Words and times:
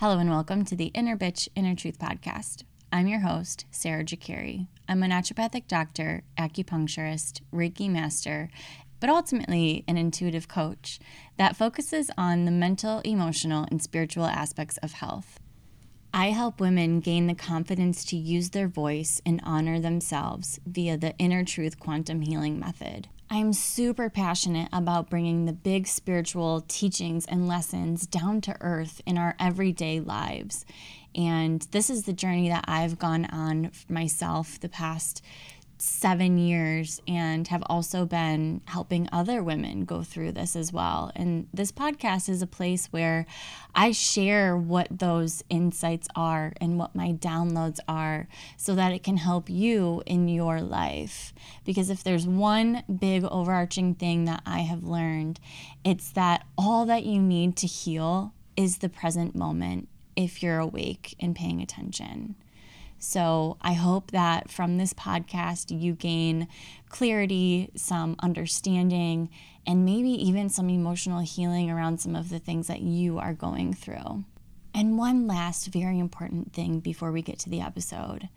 Hello 0.00 0.20
and 0.20 0.30
welcome 0.30 0.64
to 0.66 0.76
the 0.76 0.92
Inner 0.94 1.16
Bitch 1.16 1.48
Inner 1.56 1.74
Truth 1.74 1.98
podcast. 1.98 2.62
I'm 2.92 3.08
your 3.08 3.18
host, 3.18 3.64
Sarah 3.72 4.04
Jakari. 4.04 4.68
I'm 4.88 5.02
a 5.02 5.08
naturopathic 5.08 5.66
doctor, 5.66 6.22
acupuncturist, 6.38 7.40
Reiki 7.52 7.90
master, 7.90 8.48
but 9.00 9.10
ultimately 9.10 9.82
an 9.88 9.96
intuitive 9.96 10.46
coach 10.46 11.00
that 11.36 11.56
focuses 11.56 12.12
on 12.16 12.44
the 12.44 12.52
mental, 12.52 13.00
emotional, 13.00 13.66
and 13.72 13.82
spiritual 13.82 14.26
aspects 14.26 14.76
of 14.84 14.92
health. 14.92 15.40
I 16.14 16.26
help 16.26 16.60
women 16.60 17.00
gain 17.00 17.26
the 17.26 17.34
confidence 17.34 18.04
to 18.04 18.16
use 18.16 18.50
their 18.50 18.68
voice 18.68 19.20
and 19.26 19.40
honor 19.42 19.80
themselves 19.80 20.60
via 20.64 20.96
the 20.96 21.16
Inner 21.18 21.44
Truth 21.44 21.80
Quantum 21.80 22.20
Healing 22.20 22.60
Method. 22.60 23.08
I'm 23.30 23.52
super 23.52 24.08
passionate 24.08 24.70
about 24.72 25.10
bringing 25.10 25.44
the 25.44 25.52
big 25.52 25.86
spiritual 25.86 26.64
teachings 26.66 27.26
and 27.26 27.46
lessons 27.46 28.06
down 28.06 28.40
to 28.42 28.56
earth 28.62 29.02
in 29.04 29.18
our 29.18 29.36
everyday 29.38 30.00
lives. 30.00 30.64
And 31.14 31.60
this 31.70 31.90
is 31.90 32.04
the 32.04 32.14
journey 32.14 32.48
that 32.48 32.64
I've 32.66 32.98
gone 32.98 33.26
on 33.26 33.70
myself 33.86 34.58
the 34.60 34.68
past 34.70 35.22
seven 35.80 36.38
years 36.38 37.00
and 37.06 37.46
have 37.48 37.62
also 37.66 38.04
been 38.04 38.60
helping 38.66 39.08
other 39.12 39.42
women 39.42 39.84
go 39.84 40.02
through 40.02 40.32
this 40.32 40.56
as 40.56 40.72
well. 40.72 41.12
And 41.14 41.48
this 41.52 41.72
podcast 41.72 42.28
is 42.28 42.42
a 42.42 42.46
place 42.46 42.86
where 42.86 43.26
I 43.74 43.92
share 43.92 44.56
what 44.56 44.88
those 44.90 45.42
insights 45.48 46.08
are 46.16 46.52
and 46.60 46.78
what 46.78 46.94
my 46.94 47.12
downloads 47.12 47.78
are 47.88 48.28
so 48.56 48.74
that 48.74 48.92
it 48.92 49.02
can 49.02 49.16
help 49.16 49.48
you 49.48 50.02
in 50.06 50.28
your 50.28 50.60
life. 50.60 51.32
Because 51.64 51.90
if 51.90 52.02
there's 52.02 52.26
one 52.26 52.82
big 52.98 53.24
overarching 53.24 53.94
thing 53.94 54.24
that 54.24 54.42
I 54.44 54.60
have 54.60 54.84
learned, 54.84 55.40
it's 55.84 56.10
that 56.12 56.44
all 56.56 56.86
that 56.86 57.04
you 57.04 57.20
need 57.20 57.56
to 57.56 57.66
heal 57.66 58.32
is 58.56 58.78
the 58.78 58.88
present 58.88 59.36
moment 59.36 59.88
if 60.16 60.42
you're 60.42 60.58
awake 60.58 61.14
and 61.20 61.36
paying 61.36 61.62
attention. 61.62 62.34
So 62.98 63.56
I 63.60 63.74
hope 63.74 64.10
that 64.10 64.50
from 64.50 64.76
this 64.76 64.92
podcast, 64.92 65.78
you 65.78 65.94
gain 65.94 66.48
clarity, 66.88 67.70
some 67.76 68.16
understanding, 68.20 69.30
and 69.66 69.84
maybe 69.84 70.10
even 70.10 70.48
some 70.48 70.68
emotional 70.68 71.20
healing 71.20 71.70
around 71.70 72.00
some 72.00 72.16
of 72.16 72.28
the 72.28 72.38
things 72.38 72.66
that 72.66 72.80
you 72.80 73.18
are 73.18 73.34
going 73.34 73.72
through. 73.72 74.24
And 74.74 74.98
one 74.98 75.26
last 75.26 75.68
very 75.68 75.98
important 75.98 76.52
thing 76.52 76.80
before 76.80 77.12
we 77.12 77.22
get 77.22 77.38
to 77.40 77.50
the 77.50 77.60
episode. 77.60 78.28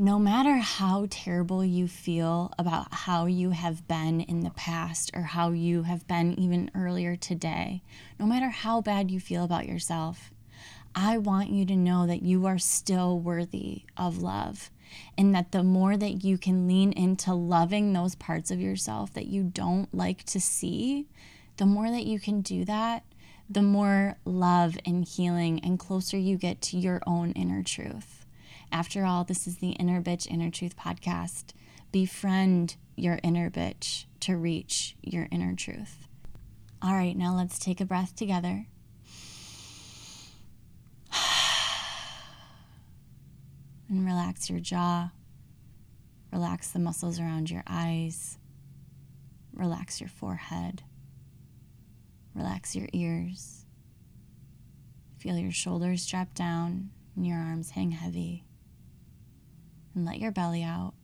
No 0.00 0.18
matter 0.18 0.56
how 0.58 1.08
terrible 1.10 1.64
you 1.64 1.88
feel 1.88 2.52
about 2.56 2.94
how 2.94 3.26
you 3.26 3.50
have 3.50 3.88
been 3.88 4.20
in 4.20 4.40
the 4.40 4.50
past 4.50 5.10
or 5.14 5.22
how 5.22 5.50
you 5.50 5.82
have 5.82 6.06
been 6.06 6.38
even 6.38 6.70
earlier 6.74 7.16
today, 7.16 7.82
no 8.18 8.24
matter 8.24 8.48
how 8.48 8.80
bad 8.80 9.10
you 9.10 9.18
feel 9.18 9.42
about 9.42 9.66
yourself, 9.66 10.30
I 11.00 11.16
want 11.16 11.50
you 11.50 11.64
to 11.66 11.76
know 11.76 12.08
that 12.08 12.24
you 12.24 12.46
are 12.46 12.58
still 12.58 13.20
worthy 13.20 13.82
of 13.96 14.20
love. 14.20 14.68
And 15.16 15.32
that 15.32 15.52
the 15.52 15.62
more 15.62 15.96
that 15.96 16.24
you 16.24 16.38
can 16.38 16.66
lean 16.66 16.90
into 16.90 17.34
loving 17.34 17.92
those 17.92 18.16
parts 18.16 18.50
of 18.50 18.60
yourself 18.60 19.12
that 19.12 19.28
you 19.28 19.44
don't 19.44 19.94
like 19.94 20.24
to 20.24 20.40
see, 20.40 21.06
the 21.56 21.66
more 21.66 21.88
that 21.88 22.04
you 22.04 22.18
can 22.18 22.40
do 22.40 22.64
that, 22.64 23.04
the 23.48 23.62
more 23.62 24.18
love 24.24 24.76
and 24.84 25.04
healing 25.04 25.60
and 25.60 25.78
closer 25.78 26.16
you 26.16 26.36
get 26.36 26.60
to 26.62 26.76
your 26.76 27.00
own 27.06 27.30
inner 27.32 27.62
truth. 27.62 28.26
After 28.72 29.04
all, 29.04 29.22
this 29.22 29.46
is 29.46 29.58
the 29.58 29.70
Inner 29.72 30.02
Bitch 30.02 30.26
Inner 30.26 30.50
Truth 30.50 30.76
podcast. 30.76 31.52
Befriend 31.92 32.74
your 32.96 33.20
inner 33.22 33.50
bitch 33.50 34.06
to 34.20 34.36
reach 34.36 34.96
your 35.00 35.28
inner 35.30 35.54
truth. 35.54 36.08
All 36.82 36.94
right, 36.94 37.16
now 37.16 37.36
let's 37.36 37.60
take 37.60 37.80
a 37.80 37.84
breath 37.84 38.16
together. 38.16 38.66
And 43.88 44.04
relax 44.04 44.50
your 44.50 44.60
jaw. 44.60 45.10
Relax 46.32 46.70
the 46.70 46.78
muscles 46.78 47.18
around 47.18 47.50
your 47.50 47.62
eyes. 47.66 48.38
Relax 49.52 50.00
your 50.00 50.08
forehead. 50.08 50.82
Relax 52.34 52.76
your 52.76 52.88
ears. 52.92 53.64
Feel 55.18 55.38
your 55.38 55.52
shoulders 55.52 56.06
drop 56.06 56.34
down 56.34 56.90
and 57.16 57.26
your 57.26 57.38
arms 57.38 57.70
hang 57.70 57.92
heavy. 57.92 58.44
And 59.94 60.04
let 60.04 60.18
your 60.18 60.30
belly 60.30 60.62
out. 60.62 60.94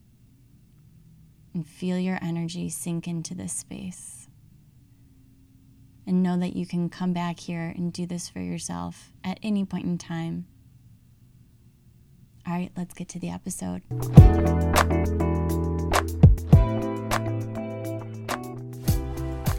And 1.55 1.67
feel 1.67 1.99
your 1.99 2.19
energy 2.21 2.69
sink 2.69 3.09
into 3.09 3.35
this 3.35 3.53
space. 3.53 4.29
And 6.07 6.23
know 6.23 6.39
that 6.39 6.55
you 6.55 6.67
can 6.67 6.91
come 6.91 7.15
back 7.15 7.41
here 7.41 7.73
and 7.75 7.93
do 7.93 8.07
this 8.07 8.29
for 8.29 8.41
yourself 8.41 9.13
at 9.25 9.41
any 9.43 9.65
point 9.65 9.87
in 9.87 9.97
time 9.97 10.47
all 12.47 12.53
right, 12.53 12.71
let's 12.77 12.93
get 12.95 13.09
to 13.11 13.19
the 13.19 13.31
episode. 13.31 13.83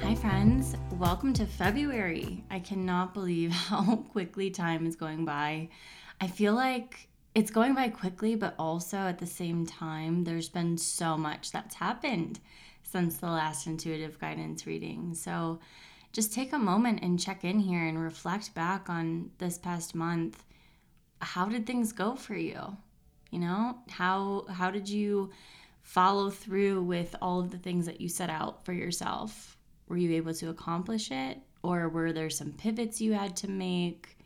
Hi, 0.04 0.14
friends. 0.16 0.76
Welcome 0.92 1.34
to 1.34 1.48
February. 1.48 2.44
I 2.52 2.60
cannot 2.60 3.14
believe 3.14 3.52
how 3.54 3.96
quickly 4.12 4.52
time 4.52 4.86
is 4.86 4.96
going 4.96 5.26
by. 5.26 5.70
I 6.22 6.28
feel 6.28 6.54
like 6.54 7.08
it's 7.34 7.50
going 7.50 7.74
by 7.74 7.90
quickly, 7.90 8.36
but 8.36 8.54
also 8.60 8.98
at 8.98 9.18
the 9.18 9.26
same 9.26 9.66
time, 9.66 10.24
there's 10.24 10.50
been 10.50 10.78
so 10.78 11.18
much 11.18 11.52
that's 11.52 11.76
happened 11.76 12.40
since 12.84 13.18
the 13.18 13.28
last 13.28 13.66
intuitive 13.66 14.20
guidance 14.20 14.68
reading. 14.68 15.16
So 15.16 15.60
just 16.14 16.34
take 16.34 16.54
a 16.54 16.60
moment 16.60 17.00
and 17.02 17.20
check 17.20 17.44
in 17.44 17.60
here 17.60 17.84
and 17.84 18.02
reflect 18.02 18.54
back 18.54 18.90
on 18.90 19.32
this 19.40 19.58
past 19.58 19.96
month 19.96 20.44
how 21.22 21.46
did 21.48 21.66
things 21.66 21.92
go 21.92 22.16
for 22.16 22.36
you? 22.36 22.78
You 23.32 23.40
know, 23.40 23.78
how 23.90 24.46
how 24.50 24.72
did 24.72 24.88
you 24.88 25.32
follow 25.82 26.30
through 26.30 26.82
with 26.82 27.16
all 27.22 27.40
of 27.40 27.52
the 27.52 27.58
things 27.58 27.86
that 27.86 28.02
you 28.02 28.10
set 28.10 28.30
out 28.30 28.66
for 28.66 28.74
yourself? 28.74 29.58
Were 29.88 29.98
you 29.98 30.14
able 30.14 30.34
to 30.34 30.50
accomplish 30.50 31.12
it 31.12 31.38
or 31.62 31.90
were 31.90 32.12
there 32.12 32.30
some 32.30 32.52
pivots 32.54 33.02
you 33.02 33.14
had 33.14 33.36
to 33.38 33.50
make 33.50 34.18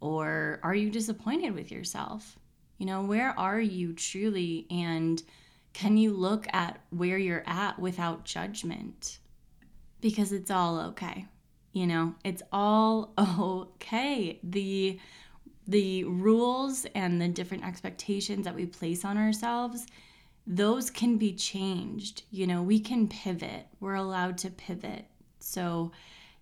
or 0.00 0.58
are 0.62 0.74
you 0.74 0.90
disappointed 0.90 1.54
with 1.54 1.70
yourself? 1.70 2.38
You 2.78 2.86
know, 2.86 3.02
where 3.02 3.38
are 3.38 3.60
you 3.60 3.92
truly 3.92 4.66
and 4.70 5.22
can 5.72 5.96
you 5.96 6.12
look 6.12 6.46
at 6.52 6.80
where 6.90 7.18
you're 7.18 7.44
at 7.46 7.78
without 7.78 8.24
judgment? 8.24 9.18
Because 10.00 10.32
it's 10.32 10.50
all 10.50 10.80
okay. 10.80 11.26
You 11.72 11.86
know, 11.86 12.14
it's 12.24 12.42
all 12.52 13.12
okay. 13.18 14.38
The 14.42 14.98
the 15.66 16.04
rules 16.04 16.86
and 16.94 17.20
the 17.20 17.28
different 17.28 17.64
expectations 17.64 18.44
that 18.44 18.54
we 18.54 18.66
place 18.66 19.04
on 19.04 19.16
ourselves, 19.16 19.86
those 20.46 20.90
can 20.90 21.18
be 21.18 21.32
changed. 21.32 22.24
You 22.30 22.46
know, 22.46 22.62
we 22.62 22.80
can 22.80 23.08
pivot. 23.08 23.66
We're 23.80 23.94
allowed 23.94 24.38
to 24.38 24.50
pivot. 24.50 25.06
So 25.38 25.92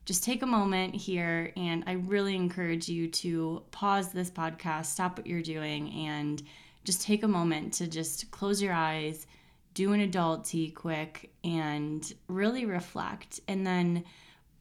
just 0.04 0.24
take 0.24 0.42
a 0.42 0.46
moment 0.46 0.94
here 0.94 1.52
and 1.56 1.84
I 1.86 1.92
really 1.92 2.34
encourage 2.34 2.88
you 2.88 3.08
to 3.08 3.62
pause 3.70 4.12
this 4.12 4.30
podcast, 4.30 4.86
stop 4.86 5.18
what 5.18 5.26
you're 5.26 5.42
doing, 5.42 5.92
and 6.06 6.42
just 6.84 7.02
take 7.02 7.22
a 7.22 7.28
moment 7.28 7.74
to 7.74 7.86
just 7.86 8.30
close 8.30 8.62
your 8.62 8.72
eyes, 8.72 9.26
do 9.74 9.92
an 9.92 10.00
adult 10.00 10.46
tea 10.46 10.70
quick, 10.70 11.30
and 11.44 12.12
really 12.28 12.64
reflect. 12.64 13.40
And 13.46 13.66
then 13.66 14.04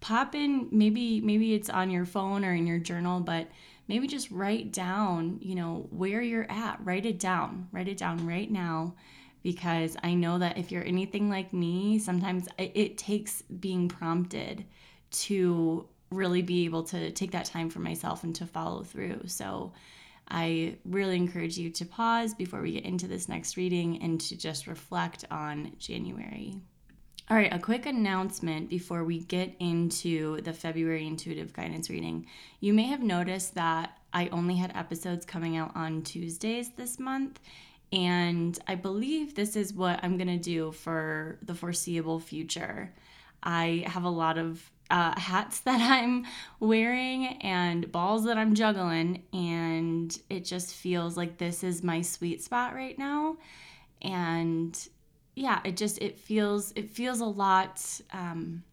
pop 0.02 0.36
in 0.36 0.68
maybe 0.72 1.22
maybe 1.22 1.54
it's 1.54 1.70
on 1.70 1.90
your 1.90 2.06
phone 2.06 2.46
or 2.46 2.54
in 2.54 2.68
your 2.68 2.80
journal, 2.80 3.20
but 3.20 3.48
maybe 3.90 4.08
just 4.08 4.32
write 4.32 4.72
down, 4.72 5.40
you 5.42 5.56
know, 5.56 5.88
where 5.90 6.22
you're 6.22 6.50
at. 6.50 6.80
Write 6.86 7.06
it 7.06 7.20
down. 7.20 7.68
Write 7.74 7.90
it 7.90 7.98
down 7.98 8.26
right 8.26 8.50
now 8.50 8.94
because 9.44 9.98
I 10.04 10.14
know 10.14 10.38
that 10.38 10.58
if 10.58 10.72
you're 10.72 10.86
anything 10.86 11.30
like 11.30 11.52
me, 11.52 12.00
sometimes 12.00 12.48
it 12.58 12.98
takes 12.98 13.42
being 13.42 13.90
prompted 13.90 14.64
to 15.12 15.88
really 16.12 16.44
be 16.44 16.66
able 16.66 16.84
to 16.84 17.12
take 17.12 17.32
that 17.32 17.46
time 17.46 17.70
for 17.70 17.80
myself 17.80 18.24
and 18.24 18.36
to 18.36 18.46
follow 18.46 18.84
through. 18.84 19.22
So 19.26 19.74
I 20.28 20.78
really 20.86 21.16
encourage 21.16 21.58
you 21.58 21.72
to 21.72 21.86
pause 21.86 22.36
before 22.36 22.62
we 22.62 22.74
get 22.74 22.86
into 22.86 23.08
this 23.08 23.28
next 23.28 23.58
reading 23.58 24.02
and 24.04 24.22
to 24.22 24.38
just 24.38 24.68
reflect 24.68 25.26
on 25.32 25.72
January. 25.80 26.62
All 27.32 27.38
right, 27.38 27.54
a 27.54 27.60
quick 27.60 27.86
announcement 27.86 28.72
before 28.72 29.04
we 29.04 29.20
get 29.20 29.56
into 29.60 30.42
the 30.42 30.52
February 30.52 31.06
intuitive 31.06 31.54
guidance 31.54 31.88
reading. 31.88 32.26
You 32.60 32.74
may 32.74 32.88
have 32.88 33.04
noticed 33.04 33.54
that 33.54 34.00
I 34.12 34.30
only 34.30 34.56
had 34.56 34.76
episodes 34.76 35.28
coming 35.28 35.56
out 35.56 35.72
on 35.76 36.02
Tuesdays 36.02 36.70
this 36.70 36.98
month, 36.98 37.40
and 37.94 38.58
I 38.68 38.74
believe 38.74 39.36
this 39.36 39.56
is 39.56 39.76
what 39.76 40.00
I'm 40.02 40.18
going 40.18 40.40
to 40.40 40.40
do 40.40 40.72
for 40.72 41.38
the 41.44 41.54
foreseeable 41.54 42.20
future. 42.20 42.96
I 43.44 43.84
have 43.86 44.06
a 44.06 44.10
lot 44.10 44.40
of 44.40 44.68
uh, 44.90 45.20
hats 45.20 45.60
that 45.66 45.82
I'm 45.82 46.26
wearing 46.60 47.28
and 47.44 47.92
balls 47.92 48.26
that 48.26 48.40
I'm 48.40 48.56
juggling, 48.56 49.22
and 49.34 50.20
it 50.32 50.46
just 50.46 50.74
feels 50.74 51.16
like 51.16 51.38
this 51.38 51.64
is 51.64 51.84
my 51.84 52.02
sweet 52.02 52.42
spot 52.42 52.74
right 52.74 52.98
now. 52.98 53.38
And 54.02 54.76
yeah, 55.40 55.60
it 55.64 55.78
just 55.78 55.98
it 56.00 56.20
feels 56.20 56.74
it 56.76 56.90
feels 56.90 57.22
a 57.22 57.26
lot 57.26 57.82
um 58.12 58.64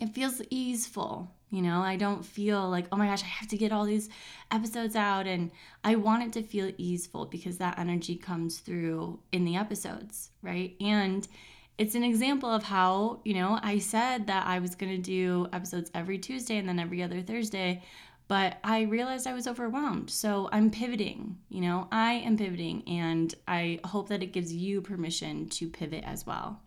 it 0.00 0.10
feels 0.10 0.42
easeful, 0.50 1.30
You 1.52 1.60
know, 1.60 1.82
I 1.82 1.96
don't 1.96 2.24
feel 2.24 2.68
like, 2.70 2.86
oh 2.90 2.96
my 2.96 3.06
gosh, 3.06 3.22
I 3.22 3.26
have 3.26 3.48
to 3.50 3.58
get 3.58 3.72
all 3.72 3.84
these 3.84 4.08
episodes 4.50 4.96
out. 4.96 5.26
And 5.26 5.50
I 5.84 5.96
want 5.96 6.22
it 6.24 6.32
to 6.32 6.42
feel 6.42 6.72
easeful 6.78 7.26
because 7.26 7.58
that 7.58 7.78
energy 7.78 8.16
comes 8.16 8.58
through 8.58 9.20
in 9.32 9.44
the 9.44 9.56
episodes, 9.56 10.30
right? 10.40 10.74
And 10.80 11.28
it's 11.76 11.94
an 11.94 12.04
example 12.04 12.50
of 12.50 12.62
how, 12.62 13.20
you 13.24 13.34
know, 13.34 13.58
I 13.62 13.78
said 13.78 14.26
that 14.28 14.46
I 14.46 14.60
was 14.60 14.74
going 14.74 14.92
to 14.96 15.02
do 15.02 15.46
episodes 15.52 15.90
every 15.94 16.18
Tuesday 16.18 16.56
and 16.56 16.66
then 16.68 16.78
every 16.78 17.02
other 17.02 17.20
Thursday, 17.20 17.82
but 18.28 18.58
I 18.64 18.82
realized 18.82 19.26
I 19.26 19.34
was 19.34 19.46
overwhelmed. 19.46 20.10
So 20.10 20.48
I'm 20.52 20.70
pivoting, 20.70 21.38
you 21.48 21.60
know, 21.60 21.88
I 21.92 22.14
am 22.14 22.36
pivoting, 22.36 22.82
and 22.86 23.34
I 23.46 23.80
hope 23.84 24.08
that 24.08 24.22
it 24.22 24.32
gives 24.32 24.52
you 24.52 24.80
permission 24.80 25.48
to 25.50 25.68
pivot 25.68 26.04
as 26.04 26.26
well. 26.26 26.60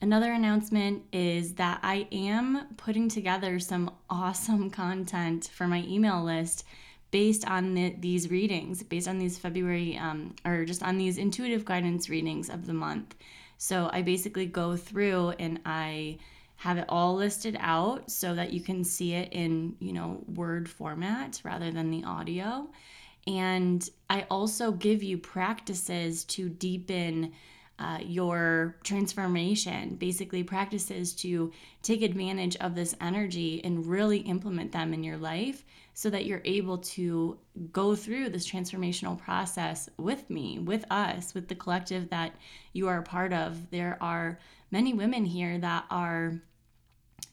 Another 0.00 0.32
announcement 0.32 1.02
is 1.12 1.54
that 1.54 1.80
I 1.82 2.06
am 2.12 2.68
putting 2.76 3.08
together 3.08 3.58
some 3.58 3.90
awesome 4.08 4.70
content 4.82 5.50
for 5.52 5.66
my 5.66 5.84
email 5.88 6.22
list 6.22 6.64
based 7.10 7.48
on 7.48 7.74
the, 7.74 7.94
these 7.98 8.30
readings, 8.30 8.82
based 8.82 9.08
on 9.08 9.18
these 9.18 9.38
February, 9.38 9.96
um, 9.96 10.34
or 10.44 10.64
just 10.64 10.82
on 10.82 10.98
these 10.98 11.18
intuitive 11.18 11.64
guidance 11.64 12.08
readings 12.08 12.48
of 12.50 12.66
the 12.66 12.74
month. 12.74 13.14
So 13.56 13.90
I 13.92 14.02
basically 14.02 14.46
go 14.46 14.76
through 14.76 15.30
and 15.38 15.60
I 15.66 16.18
have 16.58 16.76
it 16.76 16.84
all 16.88 17.14
listed 17.14 17.56
out 17.60 18.10
so 18.10 18.34
that 18.34 18.52
you 18.52 18.60
can 18.60 18.82
see 18.82 19.14
it 19.14 19.32
in, 19.32 19.76
you 19.78 19.92
know, 19.92 20.22
word 20.26 20.68
format 20.68 21.40
rather 21.44 21.70
than 21.70 21.90
the 21.90 22.02
audio. 22.02 22.68
And 23.28 23.88
I 24.10 24.26
also 24.28 24.72
give 24.72 25.02
you 25.02 25.18
practices 25.18 26.24
to 26.24 26.48
deepen 26.48 27.32
uh, 27.78 27.98
your 28.02 28.76
transformation, 28.82 29.94
basically 29.94 30.42
practices 30.42 31.12
to 31.14 31.52
take 31.82 32.02
advantage 32.02 32.56
of 32.56 32.74
this 32.74 32.96
energy 33.00 33.62
and 33.62 33.86
really 33.86 34.18
implement 34.18 34.72
them 34.72 34.92
in 34.92 35.04
your 35.04 35.16
life 35.16 35.64
so 35.98 36.08
that 36.08 36.26
you're 36.26 36.42
able 36.44 36.78
to 36.78 37.36
go 37.72 37.96
through 37.96 38.28
this 38.28 38.48
transformational 38.48 39.18
process 39.18 39.88
with 39.96 40.30
me, 40.30 40.60
with 40.60 40.84
us, 40.92 41.34
with 41.34 41.48
the 41.48 41.56
collective 41.56 42.08
that 42.10 42.36
you 42.72 42.86
are 42.86 42.98
a 42.98 43.02
part 43.02 43.32
of. 43.32 43.68
There 43.72 43.98
are 44.00 44.38
many 44.70 44.94
women 44.94 45.24
here 45.24 45.58
that 45.58 45.86
are 45.90 46.40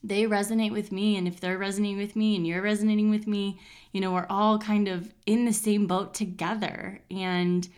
they 0.04 0.24
resonate 0.24 0.72
with 0.72 0.92
me 0.92 1.16
and 1.16 1.28
if 1.28 1.40
they're 1.40 1.60
resonating 1.60 2.00
with 2.00 2.16
me 2.16 2.36
and 2.36 2.48
you're 2.48 2.64
resonating 2.64 3.12
with 3.12 3.28
me 3.28 3.60
you 3.92 4.02
know 4.02 4.12
we're 4.12 4.26
all 4.32 4.58
kind 4.58 4.88
of 4.88 5.14
in 5.28 5.46
the 5.46 5.54
same 5.54 5.86
boat 5.86 6.16
together 6.16 7.00
and 7.12 7.70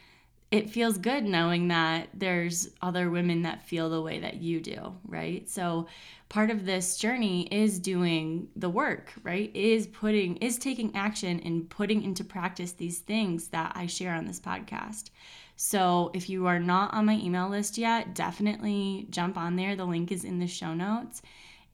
it 0.50 0.70
feels 0.70 0.98
good 0.98 1.26
knowing 1.26 1.68
that 1.68 2.08
there's 2.14 2.70
other 2.82 3.10
women 3.10 3.42
that 3.42 3.68
feel 3.68 3.90
the 3.90 4.02
way 4.02 4.20
that 4.20 4.42
you 4.42 4.62
do, 4.62 4.96
right? 5.06 5.48
So 5.50 5.88
part 6.30 6.50
of 6.50 6.66
this 6.66 6.98
journey 6.98 7.48
is 7.52 7.80
doing 7.80 8.48
the 8.56 8.70
work, 8.70 9.12
right? 9.24 9.54
Is 9.54 9.88
putting 9.88 10.38
is 10.38 10.58
taking 10.58 10.96
action 10.96 11.42
and 11.44 11.70
putting 11.70 12.02
into 12.02 12.24
practice 12.24 12.72
these 12.72 13.00
things 13.00 13.50
that 13.50 13.74
I 13.76 13.88
share 13.88 14.14
on 14.14 14.26
this 14.26 14.40
podcast. 14.40 15.10
So 15.58 16.12
if 16.14 16.30
you 16.30 16.48
are 16.48 16.60
not 16.60 16.94
on 16.94 17.08
my 17.08 17.16
email 17.16 17.50
list 17.50 17.78
yet, 17.78 18.16
definitely 18.16 19.08
jump 19.10 19.38
on 19.38 19.58
there. 19.58 19.76
The 19.76 19.86
link 19.86 20.12
is 20.12 20.24
in 20.24 20.40
the 20.40 20.48
show 20.48 20.74
notes. 20.74 21.22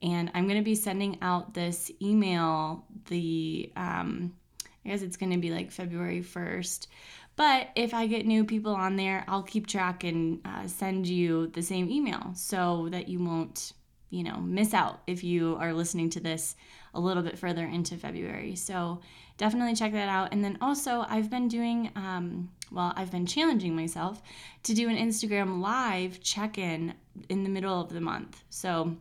And 0.02 0.30
I'm 0.34 0.48
going 0.48 0.58
to 0.58 0.64
be 0.64 0.74
sending 0.74 1.18
out 1.22 1.54
this 1.54 1.92
email 2.02 2.84
the 3.06 3.70
um 3.76 4.34
I 4.84 4.90
guess 4.90 5.02
it's 5.02 5.16
going 5.16 5.32
to 5.32 5.38
be 5.38 5.50
like 5.50 5.70
February 5.70 6.20
1st 6.20 6.88
but 7.36 7.68
if 7.74 7.92
I 7.92 8.06
get 8.06 8.26
new 8.26 8.44
people 8.44 8.74
on 8.74 8.96
there, 8.96 9.24
I'll 9.26 9.42
keep 9.42 9.66
track 9.66 10.04
and 10.04 10.40
uh, 10.44 10.66
send 10.66 11.06
you 11.06 11.48
the 11.48 11.62
same 11.62 11.90
email 11.90 12.32
so 12.34 12.88
that 12.90 13.08
you 13.08 13.22
won't, 13.22 13.72
you 14.10 14.22
know, 14.22 14.36
miss 14.36 14.72
out 14.72 15.00
if 15.06 15.24
you 15.24 15.56
are 15.60 15.72
listening 15.72 16.10
to 16.10 16.20
this 16.20 16.54
a 16.94 17.00
little 17.00 17.22
bit 17.22 17.36
further 17.38 17.64
into 17.64 17.96
February. 17.96 18.54
So 18.54 19.00
definitely 19.36 19.74
check 19.74 19.92
that 19.92 20.08
out. 20.08 20.32
And 20.32 20.44
then 20.44 20.58
also, 20.60 21.04
I've 21.08 21.28
been 21.28 21.48
doing, 21.48 21.90
um, 21.96 22.50
well, 22.70 22.92
I've 22.96 23.10
been 23.10 23.26
challenging 23.26 23.74
myself 23.74 24.22
to 24.62 24.74
do 24.74 24.88
an 24.88 24.96
Instagram 24.96 25.60
live 25.60 26.20
check 26.20 26.56
in 26.56 26.94
in 27.28 27.42
the 27.42 27.50
middle 27.50 27.80
of 27.80 27.92
the 27.92 28.00
month. 28.00 28.44
So 28.48 28.96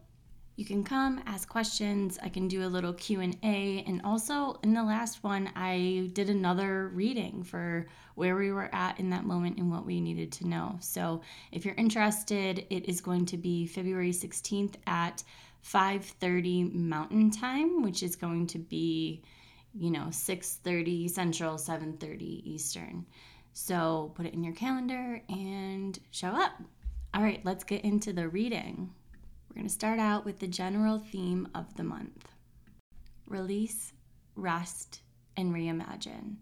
you 0.55 0.65
can 0.65 0.83
come 0.83 1.21
ask 1.25 1.49
questions. 1.49 2.19
I 2.21 2.29
can 2.29 2.47
do 2.47 2.63
a 2.63 2.69
little 2.69 2.93
q&a 2.93 3.83
and 3.87 4.01
also 4.03 4.59
in 4.63 4.73
the 4.73 4.83
last 4.83 5.23
one 5.23 5.49
i 5.55 6.09
did 6.13 6.29
another 6.29 6.89
reading 6.89 7.43
for 7.43 7.87
where 8.15 8.35
we 8.35 8.51
were 8.51 8.69
at 8.73 8.99
in 8.99 9.09
that 9.09 9.25
moment 9.25 9.57
and 9.57 9.71
what 9.71 9.85
we 9.85 9.99
needed 9.99 10.31
to 10.33 10.47
know. 10.47 10.77
So 10.79 11.21
if 11.51 11.65
you're 11.65 11.73
interested 11.75 12.67
it 12.69 12.87
is 12.87 13.01
going 13.01 13.25
to 13.27 13.37
be 13.37 13.65
february 13.65 14.11
16th 14.11 14.75
at 14.85 15.23
5.30 15.65 16.73
mountain 16.73 17.31
time 17.31 17.81
which 17.81 18.03
is 18.03 18.15
going 18.15 18.45
to 18.47 18.59
be 18.59 19.23
you 19.73 19.89
know 19.89 20.07
6.30 20.11 21.09
central 21.09 21.55
7.30 21.55 22.21
eastern. 22.45 23.05
So 23.53 24.11
put 24.15 24.27
it 24.27 24.33
in 24.33 24.43
your 24.43 24.53
calendar 24.53 25.21
and 25.29 25.97
show 26.11 26.29
up. 26.29 26.51
All 27.15 27.23
right 27.23 27.41
let's 27.43 27.63
get 27.63 27.83
into 27.83 28.13
the 28.13 28.29
reading 28.29 28.93
we're 29.53 29.59
going 29.59 29.67
to 29.67 29.73
start 29.73 29.99
out 29.99 30.25
with 30.25 30.39
the 30.39 30.47
general 30.47 30.97
theme 30.97 31.47
of 31.53 31.75
the 31.75 31.83
month 31.83 32.27
release, 33.27 33.93
rest, 34.35 35.01
and 35.37 35.53
reimagine. 35.53 36.37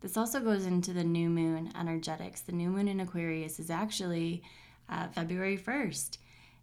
This 0.00 0.16
also 0.16 0.40
goes 0.40 0.64
into 0.64 0.92
the 0.92 1.04
new 1.04 1.28
moon 1.28 1.70
energetics. 1.78 2.40
The 2.40 2.52
new 2.52 2.70
moon 2.70 2.88
in 2.88 3.00
Aquarius 3.00 3.60
is 3.60 3.70
actually 3.70 4.42
uh, 4.88 5.08
February 5.08 5.58
1st. 5.58 6.18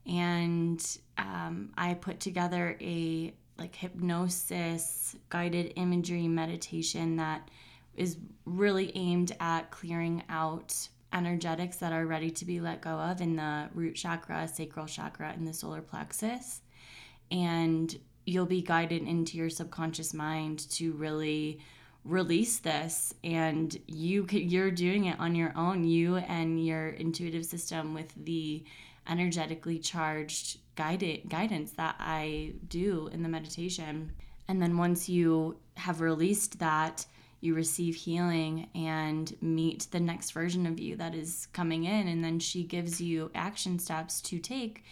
And 0.07 0.97
um, 1.19 1.71
I 1.77 1.93
put 1.93 2.19
together 2.19 2.77
a 2.81 3.33
like 3.57 3.75
hypnosis 3.75 5.15
guided 5.29 5.73
imagery 5.75 6.27
meditation 6.27 7.17
that 7.17 7.49
is 7.95 8.17
really 8.45 8.91
aimed 8.95 9.35
at 9.39 9.69
clearing 9.69 10.23
out 10.29 10.75
energetics 11.13 11.77
that 11.77 11.93
are 11.93 12.05
ready 12.05 12.31
to 12.31 12.45
be 12.45 12.59
let 12.59 12.81
go 12.81 12.91
of 12.91 13.21
in 13.21 13.35
the 13.35 13.69
root 13.73 13.95
chakra, 13.95 14.47
sacral 14.47 14.85
chakra, 14.85 15.31
and 15.31 15.47
the 15.47 15.53
solar 15.53 15.81
plexus. 15.81 16.61
And 17.29 17.95
you'll 18.25 18.45
be 18.45 18.61
guided 18.61 19.03
into 19.03 19.37
your 19.37 19.49
subconscious 19.49 20.13
mind 20.13 20.69
to 20.71 20.93
really 20.93 21.59
release 22.03 22.59
this 22.59 23.13
and 23.23 23.77
you 23.85 24.25
you're 24.31 24.71
doing 24.71 25.05
it 25.05 25.19
on 25.19 25.35
your 25.35 25.53
own 25.55 25.83
you 25.83 26.15
and 26.15 26.65
your 26.65 26.89
intuitive 26.89 27.45
system 27.45 27.93
with 27.93 28.11
the 28.25 28.63
energetically 29.07 29.77
charged 29.77 30.57
guided 30.75 31.29
guidance 31.29 31.73
that 31.73 31.95
I 31.99 32.53
do 32.67 33.07
in 33.13 33.21
the 33.21 33.29
meditation 33.29 34.13
and 34.47 34.59
then 34.59 34.77
once 34.77 35.07
you 35.07 35.57
have 35.77 36.01
released 36.01 36.57
that 36.57 37.05
you 37.41 37.55
receive 37.55 37.95
healing 37.95 38.69
and 38.75 39.35
meet 39.41 39.87
the 39.91 39.99
next 39.99 40.31
version 40.31 40.65
of 40.65 40.79
you 40.79 40.95
that 40.95 41.13
is 41.15 41.47
coming 41.53 41.83
in. 41.85 42.07
And 42.07 42.23
then 42.23 42.39
she 42.39 42.63
gives 42.63 43.01
you 43.01 43.31
action 43.35 43.79
steps 43.79 44.21
to 44.21 44.39
take 44.39 44.83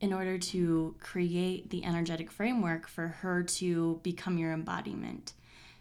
in 0.00 0.12
order 0.12 0.36
to 0.36 0.96
create 0.98 1.70
the 1.70 1.84
energetic 1.84 2.30
framework 2.30 2.88
for 2.88 3.08
her 3.08 3.42
to 3.42 4.00
become 4.02 4.38
your 4.38 4.52
embodiment. 4.52 5.34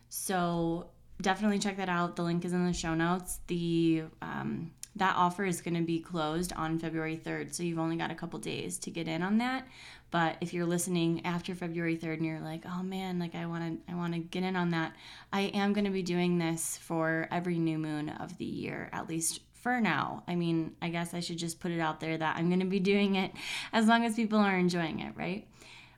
So 0.09 0.89
definitely 1.21 1.59
check 1.59 1.77
that 1.77 1.89
out. 1.89 2.17
The 2.17 2.23
link 2.23 2.45
is 2.45 2.53
in 2.53 2.65
the 2.65 2.73
show 2.73 2.93
notes. 2.93 3.39
The 3.47 4.03
um, 4.21 4.71
that 4.95 5.15
offer 5.15 5.45
is 5.45 5.61
going 5.61 5.75
to 5.75 5.81
be 5.81 5.99
closed 5.99 6.51
on 6.53 6.77
February 6.77 7.19
3rd, 7.23 7.53
so 7.53 7.63
you've 7.63 7.79
only 7.79 7.95
got 7.95 8.11
a 8.11 8.15
couple 8.15 8.39
days 8.39 8.77
to 8.79 8.91
get 8.91 9.07
in 9.07 9.21
on 9.21 9.37
that. 9.37 9.67
But 10.11 10.37
if 10.41 10.53
you're 10.53 10.65
listening 10.65 11.25
after 11.25 11.55
February 11.55 11.97
3rd 11.97 12.17
and 12.17 12.25
you're 12.25 12.41
like, 12.41 12.63
"Oh 12.65 12.83
man, 12.83 13.17
like 13.17 13.33
I 13.33 13.45
want 13.45 13.85
to 13.85 13.91
I 13.91 13.95
want 13.95 14.13
to 14.13 14.19
get 14.19 14.43
in 14.43 14.57
on 14.57 14.71
that." 14.71 14.93
I 15.31 15.41
am 15.41 15.71
going 15.71 15.85
to 15.85 15.91
be 15.91 16.03
doing 16.03 16.37
this 16.37 16.77
for 16.77 17.27
every 17.31 17.57
new 17.57 17.77
moon 17.77 18.09
of 18.09 18.37
the 18.37 18.45
year, 18.45 18.89
at 18.91 19.07
least 19.07 19.39
for 19.53 19.79
now. 19.79 20.23
I 20.27 20.35
mean, 20.35 20.75
I 20.81 20.89
guess 20.89 21.13
I 21.13 21.21
should 21.21 21.37
just 21.37 21.61
put 21.61 21.71
it 21.71 21.79
out 21.79 22.01
there 22.01 22.17
that 22.17 22.35
I'm 22.35 22.49
going 22.49 22.59
to 22.59 22.65
be 22.65 22.79
doing 22.79 23.15
it 23.15 23.31
as 23.71 23.87
long 23.87 24.03
as 24.03 24.15
people 24.15 24.39
are 24.39 24.57
enjoying 24.57 24.99
it, 24.99 25.13
right? 25.15 25.47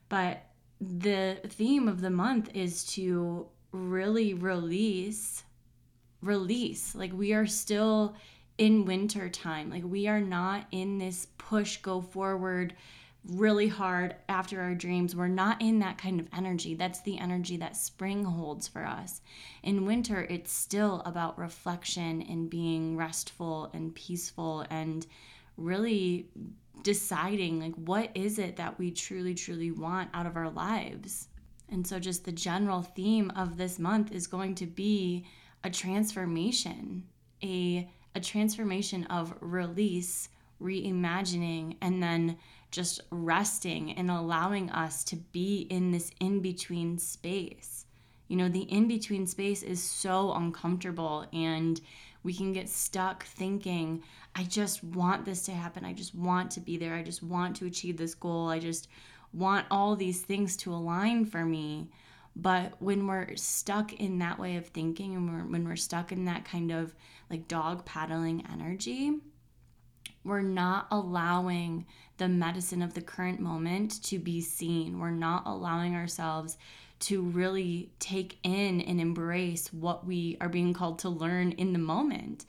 But 0.09 0.43
the 0.79 1.39
theme 1.47 1.87
of 1.87 2.01
the 2.01 2.09
month 2.11 2.51
is 2.53 2.83
to 2.93 3.47
really 3.71 4.35
release 4.35 5.43
release. 6.23 6.95
Like 6.95 7.11
we 7.13 7.33
are 7.33 7.45
still 7.45 8.15
in 8.57 8.85
winter 8.85 9.29
time. 9.29 9.69
Like 9.69 9.83
we 9.85 10.07
are 10.07 10.21
not 10.21 10.67
in 10.71 10.97
this 10.97 11.27
push 11.37 11.77
go 11.77 12.01
forward 12.01 12.75
really 13.25 13.69
hard 13.69 14.15
after 14.27 14.61
our 14.61 14.75
dreams. 14.75 15.15
We're 15.15 15.27
not 15.27 15.61
in 15.61 15.79
that 15.79 15.97
kind 15.97 16.19
of 16.19 16.27
energy. 16.35 16.75
That's 16.75 17.01
the 17.01 17.17
energy 17.17 17.57
that 17.57 17.77
spring 17.77 18.25
holds 18.25 18.67
for 18.67 18.85
us. 18.85 19.21
In 19.63 19.85
winter, 19.85 20.27
it's 20.29 20.51
still 20.51 21.01
about 21.05 21.39
reflection 21.39 22.21
and 22.23 22.49
being 22.49 22.97
restful 22.97 23.71
and 23.73 23.95
peaceful 23.95 24.65
and 24.69 25.07
really 25.55 26.27
deciding 26.81 27.61
like 27.61 27.75
what 27.75 28.09
is 28.13 28.39
it 28.39 28.57
that 28.57 28.77
we 28.77 28.91
truly 28.91 29.33
truly 29.33 29.71
want 29.71 30.09
out 30.13 30.25
of 30.25 30.35
our 30.35 30.49
lives. 30.49 31.29
And 31.69 31.87
so 31.87 31.99
just 31.99 32.25
the 32.25 32.31
general 32.31 32.81
theme 32.81 33.31
of 33.35 33.57
this 33.57 33.79
month 33.79 34.11
is 34.11 34.27
going 34.27 34.55
to 34.55 34.65
be 34.65 35.25
a 35.63 35.69
transformation, 35.69 37.03
a 37.41 37.89
a 38.15 38.19
transformation 38.19 39.05
of 39.05 39.33
release, 39.39 40.29
reimagining, 40.61 41.77
and 41.81 42.01
then 42.01 42.37
just 42.71 43.01
resting 43.11 43.91
and 43.91 44.09
allowing 44.09 44.69
us 44.71 45.03
to 45.03 45.15
be 45.15 45.67
in 45.69 45.91
this 45.91 46.11
in 46.19 46.41
between 46.41 46.97
space. 46.97 47.85
You 48.27 48.37
know, 48.37 48.49
the 48.49 48.61
in 48.61 48.87
between 48.87 49.27
space 49.27 49.61
is 49.61 49.81
so 49.81 50.33
uncomfortable, 50.33 51.25
and 51.31 51.79
we 52.23 52.33
can 52.33 52.53
get 52.53 52.69
stuck 52.69 53.25
thinking, 53.25 54.01
I 54.35 54.43
just 54.43 54.83
want 54.83 55.25
this 55.25 55.43
to 55.43 55.51
happen. 55.51 55.85
I 55.85 55.93
just 55.93 56.15
want 56.15 56.49
to 56.51 56.59
be 56.59 56.77
there. 56.77 56.95
I 56.95 57.03
just 57.03 57.21
want 57.21 57.55
to 57.57 57.67
achieve 57.67 57.97
this 57.97 58.15
goal. 58.15 58.49
I 58.49 58.59
just 58.59 58.87
want 59.33 59.67
all 59.69 59.95
these 59.95 60.21
things 60.21 60.55
to 60.57 60.73
align 60.73 61.25
for 61.25 61.45
me. 61.45 61.89
But 62.35 62.81
when 62.81 63.05
we're 63.05 63.35
stuck 63.35 63.93
in 63.93 64.19
that 64.19 64.39
way 64.39 64.55
of 64.55 64.67
thinking 64.67 65.15
and 65.15 65.31
we're, 65.31 65.51
when 65.51 65.67
we're 65.67 65.75
stuck 65.75 66.11
in 66.11 66.25
that 66.25 66.45
kind 66.45 66.71
of 66.71 66.95
like 67.29 67.47
dog 67.47 67.85
paddling 67.85 68.45
energy, 68.51 69.19
we're 70.23 70.41
not 70.41 70.87
allowing 70.89 71.85
the 72.17 72.27
medicine 72.27 72.81
of 72.81 72.93
the 72.93 73.01
current 73.01 73.39
moment 73.39 74.01
to 74.03 74.17
be 74.19 74.41
seen. 74.41 74.99
We're 74.99 75.11
not 75.11 75.43
allowing 75.45 75.95
ourselves 75.95 76.57
to 77.01 77.21
really 77.21 77.91
take 77.99 78.39
in 78.43 78.81
and 78.81 79.01
embrace 79.01 79.71
what 79.73 80.05
we 80.05 80.37
are 80.39 80.49
being 80.49 80.73
called 80.73 80.99
to 80.99 81.09
learn 81.09 81.51
in 81.53 81.73
the 81.73 81.79
moment. 81.79 82.45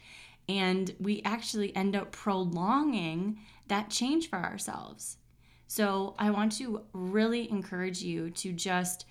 And 0.49 0.95
we 1.01 1.23
actually 1.25 1.75
end 1.75 1.97
up 1.97 2.13
prolonging 2.13 3.41
that 3.67 3.91
change 3.91 4.31
for 4.31 4.39
ourselves. 4.39 5.17
So 5.67 6.15
I 6.19 6.31
want 6.31 6.53
to 6.59 6.83
really 6.93 7.51
encourage 7.51 8.03
you 8.03 8.31
to 8.31 8.53
just 8.53 9.07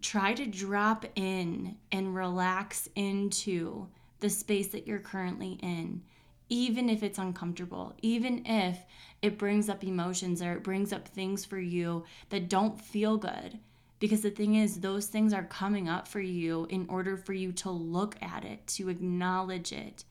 try 0.00 0.34
to 0.34 0.46
drop 0.46 1.04
in 1.14 1.76
and 1.92 2.14
relax 2.14 2.88
into 2.94 3.88
the 4.20 4.30
space 4.30 4.68
that 4.68 4.86
you're 4.86 4.98
currently 4.98 5.58
in 5.62 6.02
even 6.48 6.88
if 6.88 7.02
it's 7.02 7.18
uncomfortable, 7.18 7.94
even 8.02 8.44
if 8.46 8.84
it 9.22 9.38
brings 9.38 9.68
up 9.68 9.82
emotions 9.82 10.42
or 10.42 10.52
it 10.52 10.62
brings 10.62 10.92
up 10.92 11.08
things 11.08 11.44
for 11.44 11.58
you 11.58 12.04
that 12.28 12.48
don't 12.48 12.80
feel 12.80 13.16
good. 13.16 13.58
Because 13.98 14.20
the 14.20 14.30
thing 14.30 14.56
is, 14.56 14.80
those 14.80 15.06
things 15.06 15.32
are 15.32 15.44
coming 15.44 15.88
up 15.88 16.06
for 16.06 16.20
you 16.20 16.66
in 16.68 16.86
order 16.88 17.16
for 17.16 17.32
you 17.32 17.52
to 17.52 17.70
look 17.70 18.16
at 18.20 18.44
it, 18.44 18.66
to 18.66 18.90
acknowledge 18.90 19.72
it, 19.72 20.04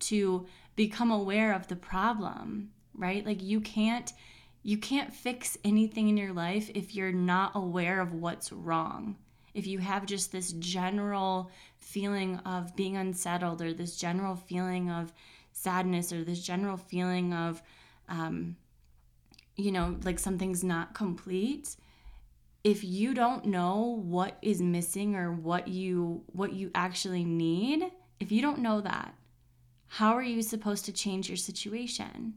to 0.00 0.46
become 0.76 1.10
aware 1.10 1.52
of 1.52 1.66
the 1.66 1.76
problem, 1.76 2.70
right? 2.94 3.26
Like 3.26 3.42
you 3.42 3.60
can't 3.60 4.12
you 4.62 4.76
can't 4.76 5.12
fix 5.12 5.56
anything 5.64 6.10
in 6.10 6.18
your 6.18 6.34
life 6.34 6.70
if 6.74 6.94
you're 6.94 7.12
not 7.12 7.52
aware 7.54 7.98
of 7.98 8.12
what's 8.12 8.52
wrong. 8.52 9.16
If 9.54 9.66
you 9.66 9.78
have 9.78 10.06
just 10.06 10.32
this 10.32 10.52
general 10.52 11.50
feeling 11.78 12.36
of 12.38 12.76
being 12.76 12.96
unsettled 12.96 13.62
or 13.62 13.72
this 13.72 13.96
general 13.96 14.36
feeling 14.36 14.90
of 14.90 15.12
sadness 15.52 16.12
or 16.12 16.24
this 16.24 16.42
general 16.42 16.76
feeling 16.76 17.32
of 17.32 17.62
um, 18.08 18.56
you 19.56 19.72
know 19.72 19.96
like 20.04 20.18
something's 20.18 20.64
not 20.64 20.94
complete 20.94 21.76
if 22.62 22.84
you 22.84 23.14
don't 23.14 23.46
know 23.46 24.00
what 24.02 24.38
is 24.42 24.62
missing 24.62 25.16
or 25.16 25.32
what 25.32 25.68
you 25.68 26.22
what 26.32 26.52
you 26.52 26.70
actually 26.74 27.24
need 27.24 27.90
if 28.20 28.30
you 28.30 28.40
don't 28.40 28.58
know 28.58 28.80
that 28.80 29.14
how 29.94 30.14
are 30.14 30.22
you 30.22 30.40
supposed 30.40 30.84
to 30.84 30.92
change 30.92 31.28
your 31.28 31.36
situation? 31.36 32.34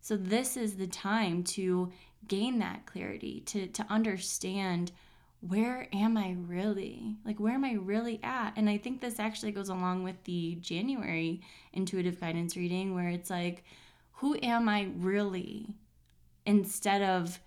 So 0.00 0.16
this 0.16 0.56
is 0.56 0.76
the 0.76 0.86
time 0.86 1.44
to 1.44 1.92
gain 2.26 2.60
that 2.60 2.86
clarity 2.86 3.40
to 3.46 3.66
to 3.66 3.84
understand 3.90 4.90
where 5.46 5.88
am 5.92 6.16
I 6.16 6.36
really? 6.46 7.16
Like, 7.24 7.40
where 7.40 7.54
am 7.54 7.64
I 7.64 7.72
really 7.72 8.20
at? 8.22 8.52
And 8.56 8.70
I 8.70 8.78
think 8.78 9.00
this 9.00 9.18
actually 9.18 9.50
goes 9.50 9.68
along 9.68 10.04
with 10.04 10.22
the 10.22 10.56
January 10.60 11.40
intuitive 11.72 12.20
guidance 12.20 12.56
reading, 12.56 12.94
where 12.94 13.08
it's 13.08 13.28
like, 13.28 13.64
who 14.12 14.36
am 14.40 14.68
I 14.68 14.88
really? 14.96 15.74
Instead 16.46 17.02
of, 17.02 17.40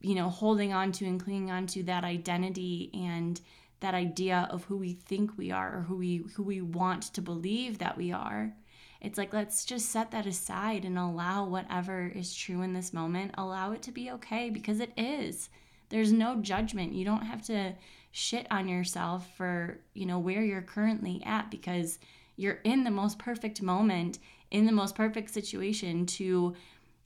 you 0.00 0.14
know, 0.14 0.30
holding 0.30 0.72
on 0.72 0.92
to 0.92 1.06
and 1.06 1.20
clinging 1.20 1.50
on 1.50 1.66
to 1.68 1.82
that 1.84 2.04
identity 2.04 2.90
and 2.94 3.40
that 3.80 3.94
idea 3.94 4.46
of 4.50 4.64
who 4.64 4.76
we 4.76 4.92
think 4.92 5.36
we 5.36 5.50
are 5.50 5.78
or 5.78 5.82
who 5.82 5.96
we 5.96 6.24
who 6.36 6.42
we 6.44 6.60
want 6.60 7.02
to 7.14 7.20
believe 7.20 7.78
that 7.78 7.96
we 7.96 8.12
are. 8.12 8.54
It's 9.00 9.18
like 9.18 9.32
let's 9.32 9.64
just 9.64 9.90
set 9.90 10.12
that 10.12 10.24
aside 10.24 10.84
and 10.84 10.96
allow 10.96 11.46
whatever 11.46 12.06
is 12.06 12.32
true 12.32 12.62
in 12.62 12.74
this 12.74 12.92
moment, 12.92 13.34
allow 13.36 13.72
it 13.72 13.82
to 13.82 13.92
be 13.92 14.12
okay 14.12 14.50
because 14.50 14.78
it 14.78 14.92
is 14.96 15.50
there's 15.94 16.12
no 16.12 16.34
judgment. 16.40 16.92
You 16.92 17.04
don't 17.04 17.24
have 17.24 17.42
to 17.42 17.72
shit 18.10 18.48
on 18.50 18.66
yourself 18.66 19.28
for, 19.36 19.78
you 19.94 20.06
know, 20.06 20.18
where 20.18 20.42
you're 20.42 20.60
currently 20.60 21.22
at 21.24 21.52
because 21.52 22.00
you're 22.34 22.58
in 22.64 22.82
the 22.82 22.90
most 22.90 23.16
perfect 23.16 23.62
moment, 23.62 24.18
in 24.50 24.66
the 24.66 24.72
most 24.72 24.96
perfect 24.96 25.30
situation 25.30 26.04
to 26.06 26.56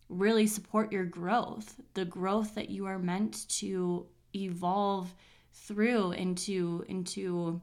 really 0.09 0.47
support 0.47 0.91
your 0.91 1.05
growth, 1.05 1.75
the 1.93 2.07
growth 2.07 2.55
that 2.55 2.71
you 2.71 2.87
are 2.87 2.99
meant 2.99 3.47
to 3.51 4.07
evolve 4.35 5.15
through 5.53 6.13
into 6.13 6.83
into 6.89 7.61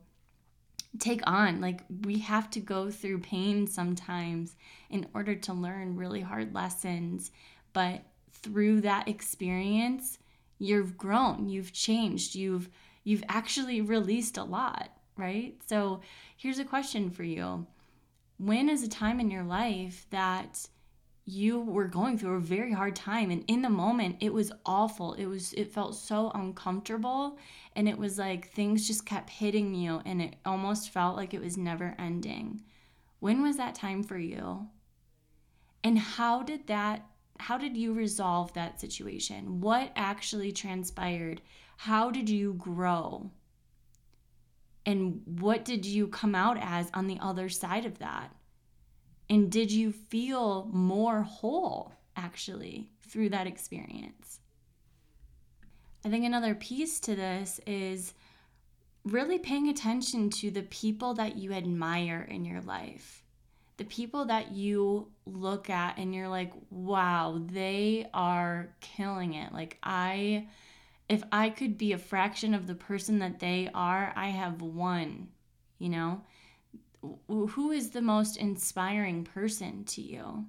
take 0.99 1.21
on 1.25 1.59
like 1.59 1.81
we 2.03 2.19
have 2.19 2.49
to 2.51 2.59
go 2.59 2.91
through 2.91 3.19
pain 3.19 3.65
sometimes 3.65 4.55
in 4.89 5.07
order 5.13 5.33
to 5.33 5.53
learn 5.53 5.95
really 5.95 6.21
hard 6.21 6.53
lessons 6.53 7.31
but 7.73 8.01
through 8.31 8.81
that 8.81 9.07
experience 9.07 10.17
you've 10.57 10.97
grown, 10.97 11.49
you've 11.49 11.73
changed, 11.73 12.35
you've 12.35 12.69
you've 13.03 13.23
actually 13.29 13.81
released 13.81 14.37
a 14.37 14.43
lot, 14.43 14.89
right? 15.15 15.55
So, 15.67 16.01
here's 16.35 16.59
a 16.59 16.65
question 16.65 17.09
for 17.11 17.23
you. 17.23 17.67
When 18.37 18.69
is 18.69 18.83
a 18.83 18.89
time 18.89 19.19
in 19.19 19.31
your 19.31 19.43
life 19.43 20.07
that 20.09 20.67
you 21.27 21.59
were 21.59 21.87
going 21.87 22.17
through 22.19 22.35
a 22.35 22.39
very 22.39 22.71
hard 22.71 22.95
time 22.95 23.31
and 23.31 23.43
in 23.47 23.63
the 23.63 23.69
moment 23.69 24.17
it 24.19 24.31
was 24.31 24.51
awful. 24.63 25.13
It 25.13 25.25
was 25.25 25.53
it 25.53 25.73
felt 25.73 25.95
so 25.95 26.31
uncomfortable 26.35 27.39
and 27.75 27.89
it 27.89 27.97
was 27.97 28.19
like 28.19 28.51
things 28.51 28.85
just 28.85 29.07
kept 29.07 29.31
hitting 29.31 29.73
you 29.73 30.01
and 30.05 30.21
it 30.21 30.35
almost 30.45 30.91
felt 30.91 31.15
like 31.15 31.33
it 31.33 31.41
was 31.41 31.57
never 31.57 31.95
ending. 31.97 32.61
When 33.19 33.41
was 33.41 33.57
that 33.57 33.73
time 33.73 34.03
for 34.03 34.19
you? 34.19 34.67
And 35.83 35.97
how 35.97 36.43
did 36.43 36.67
that 36.67 37.07
how 37.39 37.57
did 37.57 37.75
you 37.75 37.93
resolve 37.93 38.53
that 38.53 38.79
situation? 38.79 39.61
What 39.61 39.91
actually 39.95 40.51
transpired? 40.51 41.41
How 41.77 42.09
did 42.09 42.29
you 42.29 42.53
grow? 42.53 43.31
And 44.85 45.21
what 45.25 45.65
did 45.65 45.85
you 45.85 46.07
come 46.07 46.35
out 46.35 46.57
as 46.61 46.89
on 46.93 47.07
the 47.07 47.19
other 47.19 47.49
side 47.49 47.85
of 47.85 47.99
that? 47.99 48.31
And 49.29 49.51
did 49.51 49.71
you 49.71 49.91
feel 49.91 50.69
more 50.71 51.23
whole 51.23 51.93
actually 52.15 52.89
through 53.01 53.29
that 53.29 53.47
experience? 53.47 54.39
I 56.05 56.09
think 56.09 56.23
another 56.23 56.53
piece 56.53 56.99
to 57.01 57.15
this 57.15 57.59
is 57.65 58.13
really 59.03 59.39
paying 59.39 59.67
attention 59.69 60.29
to 60.29 60.51
the 60.51 60.63
people 60.63 61.15
that 61.15 61.35
you 61.35 61.51
admire 61.51 62.27
in 62.29 62.45
your 62.45 62.61
life 62.61 63.24
the 63.77 63.85
people 63.85 64.25
that 64.25 64.51
you 64.53 65.07
look 65.25 65.69
at 65.69 65.97
and 65.97 66.15
you're 66.15 66.29
like, 66.29 66.53
wow, 66.69 67.41
they 67.45 68.07
are 68.13 68.73
killing 68.79 69.33
it. 69.33 69.51
Like, 69.51 69.77
I, 69.83 70.47
if 71.09 71.23
I 71.31 71.49
could 71.49 71.77
be 71.77 71.91
a 71.91 71.97
fraction 71.97 72.53
of 72.53 72.67
the 72.67 72.75
person 72.75 73.19
that 73.19 73.39
they 73.39 73.69
are, 73.73 74.13
I 74.15 74.29
have 74.29 74.61
won, 74.61 75.27
you 75.77 75.89
know? 75.89 76.21
Who 77.27 77.71
is 77.71 77.89
the 77.89 78.01
most 78.01 78.37
inspiring 78.37 79.25
person 79.25 79.83
to 79.85 80.01
you? 80.01 80.45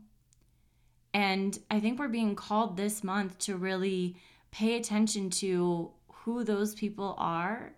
And 1.12 1.58
I 1.70 1.80
think 1.80 1.98
we're 1.98 2.08
being 2.08 2.36
called 2.36 2.76
this 2.76 3.02
month 3.02 3.38
to 3.40 3.56
really 3.56 4.16
pay 4.52 4.76
attention 4.76 5.30
to 5.30 5.90
who 6.08 6.44
those 6.44 6.74
people 6.74 7.14
are 7.18 7.72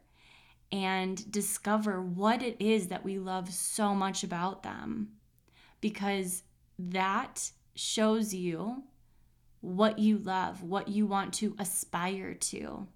and 0.71 1.31
discover 1.33 2.03
what 2.03 2.43
it 2.43 2.57
is 2.61 2.89
that 2.89 3.05
we 3.05 3.19
love 3.19 3.51
so 3.53 3.95
much 3.95 4.23
about 4.23 4.63
them 4.63 5.09
because 5.81 6.43
that 6.79 7.51
shows 7.75 8.35
you 8.35 8.83
what 9.61 9.99
you 9.99 10.19
love, 10.19 10.63
what 10.63 10.89
you 10.89 11.07
want 11.07 11.33
to 11.35 11.55
aspire 11.59 12.35
to. 12.35 12.87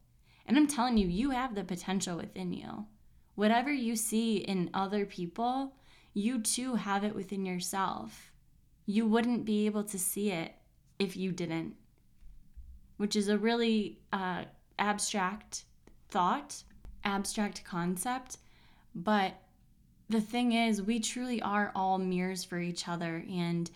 And 0.46 0.56
I'm 0.56 0.66
telling 0.66 0.96
you, 0.98 1.08
you 1.08 1.30
have 1.30 1.54
the 1.54 1.64
potential 1.64 2.16
within 2.16 2.52
you. 2.52 2.86
Whatever 3.34 3.72
you 3.72 3.96
see 3.96 4.36
in 4.36 4.70
other 4.74 5.06
people, 5.06 5.74
you 6.14 6.40
too 6.40 6.74
have 6.74 7.04
it 7.04 7.14
within 7.14 7.46
yourself. 7.46 8.32
You 8.86 9.06
wouldn't 9.06 9.44
be 9.44 9.66
able 9.66 9.84
to 9.84 9.98
see 9.98 10.30
it 10.30 10.52
if 10.98 11.16
you 11.16 11.32
didn't, 11.32 11.74
which 12.96 13.16
is 13.16 13.28
a 13.28 13.38
really 13.38 14.00
uh, 14.12 14.44
abstract 14.78 15.64
thought, 16.10 16.62
abstract 17.04 17.64
concept, 17.64 18.38
but 18.94 19.41
the 20.12 20.20
thing 20.20 20.52
is, 20.52 20.82
we 20.82 21.00
truly 21.00 21.40
are 21.42 21.72
all 21.74 21.98
mirrors 21.98 22.44
for 22.44 22.58
each 22.58 22.88
other, 22.88 23.24
and 23.30 23.70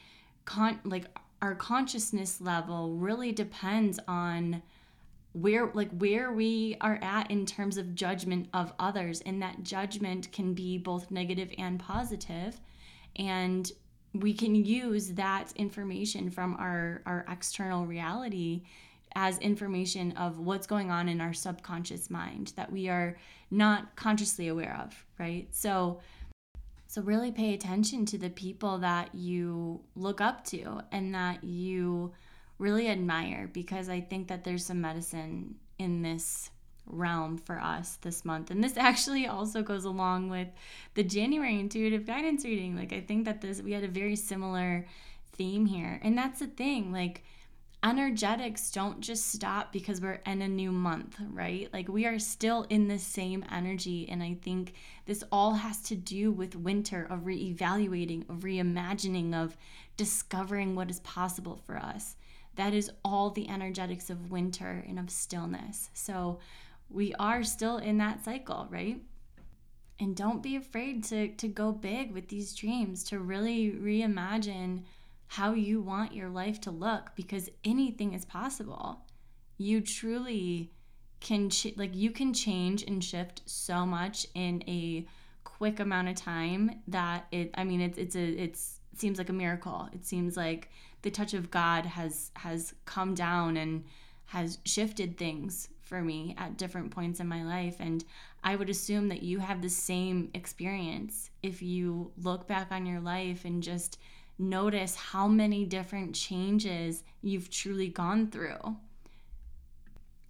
con- 0.44 0.80
like 0.84 1.06
our 1.42 1.54
consciousness 1.54 2.40
level 2.40 2.94
really 2.94 3.32
depends 3.32 3.98
on 4.06 4.62
where 5.32 5.70
like 5.74 5.90
where 5.98 6.32
we 6.32 6.76
are 6.80 6.98
at 7.02 7.30
in 7.30 7.44
terms 7.44 7.76
of 7.76 7.94
judgment 7.94 8.48
of 8.54 8.72
others 8.78 9.20
and 9.26 9.42
that 9.42 9.62
judgment 9.62 10.32
can 10.32 10.54
be 10.54 10.78
both 10.78 11.10
negative 11.10 11.52
and 11.58 11.78
positive 11.78 12.58
and 13.16 13.72
we 14.14 14.32
can 14.32 14.54
use 14.54 15.08
that 15.08 15.52
information 15.56 16.30
from 16.30 16.54
our 16.54 17.02
our 17.04 17.26
external 17.28 17.84
reality 17.84 18.62
as 19.16 19.38
information 19.38 20.12
of 20.12 20.38
what's 20.38 20.66
going 20.66 20.90
on 20.90 21.08
in 21.08 21.20
our 21.20 21.32
subconscious 21.32 22.10
mind 22.10 22.52
that 22.56 22.70
we 22.70 22.88
are 22.88 23.16
not 23.50 23.96
consciously 23.96 24.48
aware 24.48 24.78
of, 24.84 25.06
right? 25.18 25.48
So 25.52 26.00
so 26.96 27.02
really 27.02 27.30
pay 27.30 27.52
attention 27.52 28.06
to 28.06 28.16
the 28.16 28.30
people 28.30 28.78
that 28.78 29.14
you 29.14 29.82
look 29.96 30.22
up 30.22 30.42
to 30.46 30.80
and 30.90 31.14
that 31.14 31.44
you 31.44 32.10
really 32.58 32.88
admire 32.88 33.50
because 33.52 33.90
I 33.90 34.00
think 34.00 34.28
that 34.28 34.44
there's 34.44 34.64
some 34.64 34.80
medicine 34.80 35.56
in 35.78 36.00
this 36.00 36.48
realm 36.86 37.36
for 37.36 37.60
us 37.60 37.98
this 38.00 38.24
month. 38.24 38.50
And 38.50 38.64
this 38.64 38.76
actually 38.78 39.26
also 39.26 39.62
goes 39.62 39.84
along 39.84 40.30
with 40.30 40.48
the 40.94 41.02
January 41.02 41.60
intuitive 41.60 42.06
guidance 42.06 42.46
reading. 42.46 42.74
Like 42.74 42.94
I 42.94 43.02
think 43.02 43.26
that 43.26 43.42
this 43.42 43.60
we 43.60 43.72
had 43.72 43.84
a 43.84 43.88
very 43.88 44.16
similar 44.16 44.86
theme 45.34 45.66
here. 45.66 46.00
And 46.02 46.16
that's 46.16 46.40
the 46.40 46.46
thing, 46.46 46.92
like 46.92 47.24
energetics 47.84 48.70
don't 48.70 49.00
just 49.00 49.32
stop 49.32 49.72
because 49.72 50.00
we're 50.00 50.20
in 50.26 50.42
a 50.42 50.48
new 50.48 50.72
month, 50.72 51.16
right? 51.30 51.68
Like 51.72 51.88
we 51.88 52.06
are 52.06 52.18
still 52.18 52.66
in 52.68 52.88
the 52.88 52.98
same 52.98 53.44
energy. 53.50 54.08
And 54.08 54.22
I 54.22 54.36
think 54.42 54.74
this 55.04 55.22
all 55.30 55.54
has 55.54 55.82
to 55.82 55.94
do 55.94 56.32
with 56.32 56.56
winter, 56.56 57.06
of 57.08 57.20
reevaluating, 57.20 58.28
of 58.28 58.38
reimagining, 58.38 59.34
of 59.34 59.56
discovering 59.96 60.74
what 60.74 60.90
is 60.90 61.00
possible 61.00 61.60
for 61.64 61.76
us. 61.76 62.16
That 62.56 62.74
is 62.74 62.90
all 63.04 63.30
the 63.30 63.48
energetics 63.48 64.10
of 64.10 64.30
winter 64.30 64.84
and 64.88 64.98
of 64.98 65.10
stillness. 65.10 65.90
So 65.92 66.40
we 66.88 67.14
are 67.14 67.44
still 67.44 67.76
in 67.78 67.98
that 67.98 68.24
cycle, 68.24 68.66
right? 68.70 69.00
And 69.98 70.16
don't 70.16 70.42
be 70.42 70.56
afraid 70.56 71.04
to, 71.04 71.28
to 71.28 71.48
go 71.48 71.72
big 71.72 72.12
with 72.12 72.28
these 72.28 72.54
dreams, 72.54 73.04
to 73.04 73.18
really 73.18 73.70
reimagine 73.70 74.82
how 75.28 75.52
you 75.52 75.80
want 75.80 76.14
your 76.14 76.28
life 76.28 76.60
to 76.62 76.70
look 76.70 77.10
because 77.16 77.50
anything 77.64 78.12
is 78.12 78.24
possible. 78.24 79.00
You 79.58 79.80
truly 79.80 80.72
can, 81.20 81.50
ch- 81.50 81.76
like, 81.76 81.94
you 81.94 82.10
can 82.10 82.32
change 82.32 82.82
and 82.82 83.02
shift 83.02 83.42
so 83.46 83.84
much 83.86 84.26
in 84.34 84.62
a 84.68 85.06
quick 85.44 85.80
amount 85.80 86.08
of 86.08 86.16
time 86.16 86.82
that 86.88 87.26
it, 87.32 87.50
I 87.54 87.64
mean, 87.64 87.80
it's, 87.80 87.98
it's 87.98 88.16
a, 88.16 88.28
it's, 88.28 88.80
it 88.92 89.00
seems 89.00 89.18
like 89.18 89.30
a 89.30 89.34
miracle. 89.34 89.88
It 89.92 90.04
seems 90.04 90.36
like 90.36 90.70
the 91.02 91.10
touch 91.10 91.34
of 91.34 91.50
God 91.50 91.86
has, 91.86 92.30
has 92.36 92.74
come 92.84 93.14
down 93.14 93.56
and 93.56 93.84
has 94.26 94.58
shifted 94.64 95.16
things 95.16 95.68
for 95.80 96.02
me 96.02 96.34
at 96.36 96.58
different 96.58 96.90
points 96.90 97.20
in 97.20 97.28
my 97.28 97.44
life. 97.44 97.76
And 97.78 98.04
I 98.42 98.56
would 98.56 98.68
assume 98.68 99.08
that 99.08 99.22
you 99.22 99.38
have 99.38 99.62
the 99.62 99.68
same 99.68 100.30
experience 100.34 101.30
if 101.42 101.62
you 101.62 102.10
look 102.22 102.46
back 102.48 102.68
on 102.70 102.86
your 102.86 103.00
life 103.00 103.44
and 103.44 103.62
just 103.62 103.98
notice 104.38 104.94
how 104.96 105.26
many 105.28 105.64
different 105.64 106.14
changes 106.14 107.02
you've 107.22 107.50
truly 107.50 107.88
gone 107.88 108.30
through. 108.30 108.58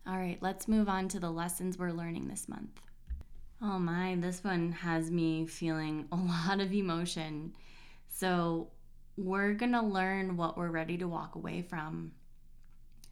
All 0.07 0.17
right, 0.17 0.39
let's 0.41 0.69
move 0.69 0.89
on 0.89 1.09
to 1.09 1.21
the 1.21 1.31
lessons 1.31 1.79
we're 1.79 1.91
learning 1.91 2.29
this 2.29 2.49
month. 2.49 2.81
Oh 3.61 3.79
my, 3.79 4.17
this 4.21 4.45
one 4.45 4.73
has 4.73 5.11
me 5.11 5.47
feeling 5.47 6.07
a 6.13 6.17
lot 6.49 6.61
of 6.61 6.73
emotion. 6.73 7.55
So, 8.09 8.69
we're 9.17 9.55
going 9.55 9.73
to 9.73 9.83
learn 9.83 10.37
what 10.37 10.59
we're 10.59 10.71
ready 10.71 10.99
to 10.99 11.09
walk 11.09 11.37
away 11.37 11.63
from. 11.63 12.13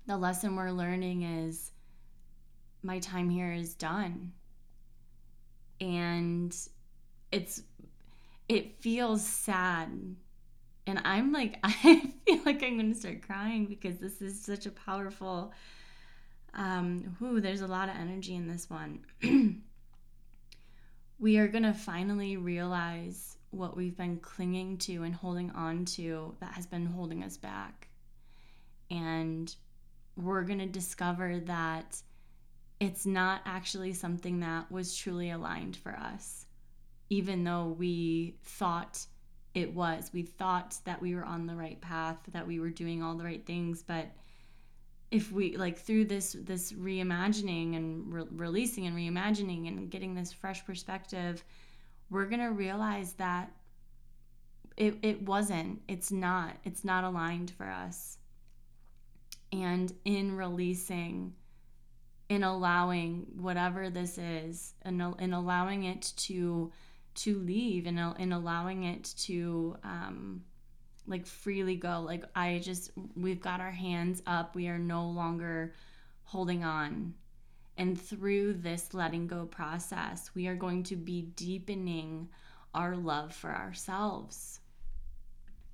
The 0.07 0.19
lesson 0.19 0.55
we're 0.55 0.71
learning 0.71 1.23
is 1.23 1.73
my 2.83 2.99
time 2.99 3.31
here 3.31 3.53
is 3.53 3.75
done. 3.75 4.33
And 5.81 6.55
it's 7.33 7.63
it 8.49 8.81
feels 8.81 9.27
sad. 9.27 10.17
And 10.87 11.01
I'm 11.05 11.33
like 11.33 11.59
I 11.65 12.13
feel 12.27 12.41
like 12.45 12.63
I'm 12.63 12.79
going 12.79 12.93
to 12.93 12.99
start 12.99 13.23
crying 13.23 13.67
because 13.67 13.99
this 13.99 14.21
is 14.21 14.41
such 14.41 14.67
a 14.67 14.71
powerful 14.71 15.53
um 16.55 17.17
whoo, 17.21 17.41
there's 17.41 17.63
a 17.63 17.67
lot 17.67 17.89
of 17.89 17.97
energy 17.97 18.35
in 18.35 18.49
this 18.49 18.69
one. 18.71 19.01
we 21.19 21.39
are 21.39 21.49
going 21.49 21.65
to 21.65 21.75
finally 21.75 22.37
realize 22.37 23.37
what 23.51 23.77
we've 23.77 23.97
been 23.97 24.19
clinging 24.19 24.77
to 24.79 25.03
and 25.05 25.15
holding 25.15 25.51
on 25.53 25.85
to 25.85 26.35
that 26.41 26.53
has 26.53 26.67
been 26.67 26.87
holding 26.87 27.23
us 27.23 27.37
back. 27.37 27.89
And 28.91 29.55
we're 30.17 30.43
going 30.43 30.59
to 30.59 30.67
discover 30.67 31.41
that 31.41 32.01
it's 32.81 33.07
not 33.07 33.41
actually 33.45 33.93
something 33.93 34.41
that 34.41 34.71
was 34.71 34.95
truly 34.95 35.31
aligned 35.31 35.77
for 35.77 35.93
us, 35.93 36.47
even 37.09 37.45
though 37.45 37.75
we 37.79 38.37
thought 38.43 39.07
it 39.55 39.73
was. 39.73 40.11
We 40.13 40.23
thought 40.23 40.77
that 40.85 41.01
we 41.01 41.15
were 41.15 41.25
on 41.25 41.47
the 41.47 41.55
right 41.55 41.81
path, 41.81 42.19
that 42.33 42.47
we 42.47 42.59
were 42.59 42.71
doing 42.71 43.03
all 43.03 43.15
the 43.15 43.25
right 43.25 43.45
things, 43.47 43.83
but 43.83 44.09
if 45.11 45.31
we 45.31 45.57
like 45.57 45.79
through 45.79 46.05
this 46.07 46.37
this 46.41 46.73
reimagining 46.73 47.77
and 47.77 48.13
re- 48.13 48.27
releasing 48.33 48.87
and 48.87 48.97
reimagining 48.97 49.69
and 49.69 49.89
getting 49.89 50.15
this 50.15 50.33
fresh 50.33 50.67
perspective 50.67 51.45
we're 52.11 52.27
going 52.27 52.41
to 52.41 52.51
realize 52.51 53.13
that 53.15 53.51
it, 54.77 54.97
it 55.03 55.23
wasn't 55.23 55.81
it's 55.87 56.11
not 56.11 56.57
it's 56.65 56.85
not 56.85 57.05
aligned 57.05 57.51
for 57.53 57.67
us 57.67 58.19
and 59.53 59.93
in 60.05 60.37
releasing 60.37 61.33
in 62.29 62.43
allowing 62.43 63.27
whatever 63.37 63.91
this 63.91 64.19
is 64.19 64.75
and 64.83 65.01
in 65.21 65.33
allowing 65.33 65.85
it 65.85 66.13
to 66.17 66.73
to 67.15 67.39
leave 67.39 67.87
and 67.87 67.99
in 68.19 68.33
allowing 68.33 68.85
it 68.85 69.05
to 69.19 69.77
um 69.85 70.43
like 71.07 71.27
freely 71.27 71.77
go. 71.77 72.01
Like 72.01 72.25
i 72.35 72.61
just 72.63 72.91
we've 73.17 73.41
got 73.41 73.61
our 73.61 73.71
hands 73.71 74.23
up. 74.27 74.55
We 74.55 74.69
are 74.69 74.79
no 74.79 75.07
longer 75.07 75.75
holding 76.25 76.65
on. 76.65 77.15
And 77.77 78.01
through 78.01 78.55
this 78.55 78.95
letting 78.95 79.27
go 79.27 79.47
process 79.47 80.31
we 80.35 80.47
are 80.47 80.55
going 80.55 80.85
to 80.85 80.97
be 80.97 81.23
deepening 81.37 82.29
our 82.75 82.97
love 82.97 83.35
for 83.35 83.51
ourselves. 83.51 84.61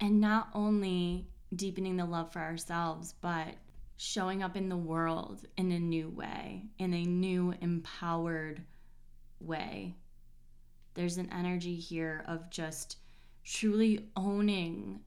And 0.00 0.20
not 0.20 0.48
only 0.54 1.28
deepening 1.54 1.96
the 1.96 2.04
love 2.04 2.32
for 2.32 2.40
ourselves 2.40 3.14
but 3.20 3.54
showing 3.96 4.42
up 4.42 4.56
in 4.56 4.70
the 4.70 4.76
world 4.76 5.44
in 5.58 5.70
a 5.72 5.78
new 5.78 6.08
way, 6.08 6.64
in 6.78 6.94
a 6.94 7.04
new 7.04 7.52
empowered 7.60 8.62
way. 9.40 9.94
There's 10.94 11.18
an 11.18 11.30
energy 11.32 11.76
here 11.76 12.24
of 12.26 12.50
just 12.50 12.96
truly 13.44 14.06
owning 14.16 15.00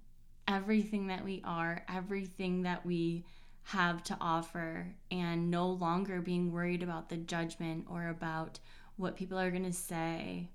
everything 0.48 1.08
that 1.08 1.24
we 1.24 1.42
are, 1.46 1.84
everything 1.88 2.64
that 2.64 2.86
we 2.86 3.26
have 3.64 4.04
to 4.04 4.18
offer, 4.20 4.94
and 5.12 5.50
no 5.50 5.70
longer 5.70 6.22
being 6.22 6.52
worried 6.52 6.84
about 6.84 7.10
the 7.10 7.18
judgment 7.18 7.86
or 7.90 8.10
about 8.10 8.60
what 8.98 9.16
people 9.16 9.40
are 9.40 9.52
going 9.52 9.64
to 9.64 9.74
say. 9.74 10.50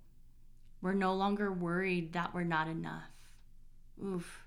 We're 0.80 0.92
no 0.92 1.14
longer 1.14 1.52
worried 1.52 2.12
that 2.12 2.34
we're 2.34 2.44
not 2.44 2.68
enough. 2.68 3.10
Oof. 4.04 4.44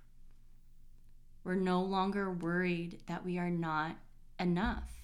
We're 1.44 1.56
no 1.56 1.82
longer 1.82 2.32
worried 2.32 3.02
that 3.08 3.26
we 3.26 3.38
are 3.38 3.50
not 3.50 3.98
enough. 4.39 5.04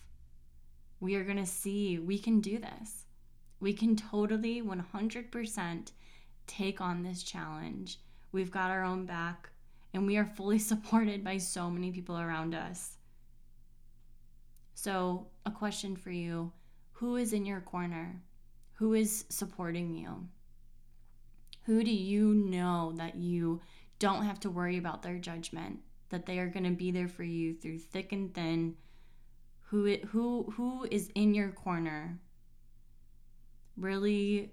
We 1.00 1.16
are 1.16 1.24
going 1.24 1.38
to 1.38 1.46
see 1.46 1.98
we 1.98 2.20
can 2.20 2.40
do 2.40 2.60
this. 2.60 3.07
We 3.60 3.74
can 3.74 3.96
totally 3.96 4.62
100% 4.62 5.91
take 6.46 6.82
on 6.82 7.04
this 7.04 7.24
challenge. 7.24 8.00
We've 8.32 8.52
got 8.52 8.72
our 8.72 8.84
own 8.84 9.06
back, 9.06 9.50
and 9.93 10.06
we 10.06 10.17
are 10.17 10.26
fully 10.26 10.60
supported 10.72 11.24
by 11.24 11.38
so 11.38 11.70
many 11.70 11.91
people 11.91 12.17
around 12.17 12.54
us. 12.54 12.98
So, 14.74 15.28
a 15.46 15.52
question 15.52 15.96
for 15.96 16.12
you 16.12 16.52
Who 16.93 17.15
is 17.15 17.34
in 17.34 17.46
your 17.46 17.62
corner? 17.62 18.22
Who 18.74 18.93
is 18.93 19.26
supporting 19.30 19.96
you? 19.96 20.28
Who 21.63 21.84
do 21.84 21.91
you 21.91 22.34
know 22.34 22.93
that 22.96 23.15
you 23.15 23.62
don't 23.98 24.24
have 24.24 24.39
to 24.41 24.50
worry 24.50 24.78
about 24.78 25.02
their 25.02 25.17
judgment? 25.17 25.80
that 26.10 26.26
they 26.26 26.39
are 26.39 26.48
going 26.48 26.63
to 26.63 26.72
be 26.72 26.91
there 26.91 27.08
for 27.08 27.24
you 27.24 27.54
through 27.54 27.80
thick 27.80 28.12
and 28.12 28.34
thin 28.34 28.76
who 29.70 29.98
who 30.08 30.54
who 30.56 30.88
is 30.89 31.10
in 31.15 31.34
your 31.34 31.50
corner 31.50 32.20
really 33.78 34.52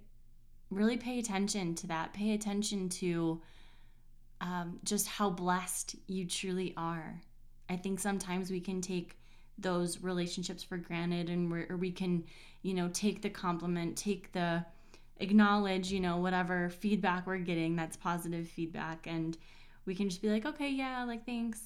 really 0.71 0.97
pay 0.97 1.19
attention 1.19 1.75
to 1.77 1.87
that. 1.87 2.13
Pay 2.13 2.35
attention 2.35 2.89
to 2.89 3.41
um, 4.41 4.81
just 4.85 5.07
how 5.07 5.31
blessed 5.31 5.97
you 6.07 6.27
truly 6.27 6.75
are. 6.77 7.21
I 7.69 7.77
think 7.77 8.01
sometimes 8.01 8.51
we 8.51 8.61
can 8.61 8.81
take 8.81 9.17
those 9.59 10.01
relationships 10.01 10.63
for 10.63 10.77
granted 10.77 11.31
and 11.31 11.53
or 11.71 11.77
we 11.77 11.93
can 11.93 12.25
you 12.63 12.75
know 12.75 12.91
take 12.93 13.23
the 13.23 13.31
compliment 13.31 13.97
take 13.97 14.33
the 14.33 14.65
acknowledge 15.19 15.93
you 15.93 16.01
know 16.01 16.17
whatever 16.17 16.69
feedback 16.69 17.25
we're 17.25 17.39
getting 17.39 17.77
that's 17.77 17.97
positive 17.97 18.49
feedback. 18.49 19.07
And 19.07 19.37
we 19.87 19.95
can 19.95 20.09
just 20.09 20.23
be 20.23 20.31
like, 20.31 20.47
okay, 20.47 20.71
yeah, 20.71 21.05
like 21.05 21.25
thanks. 21.25 21.61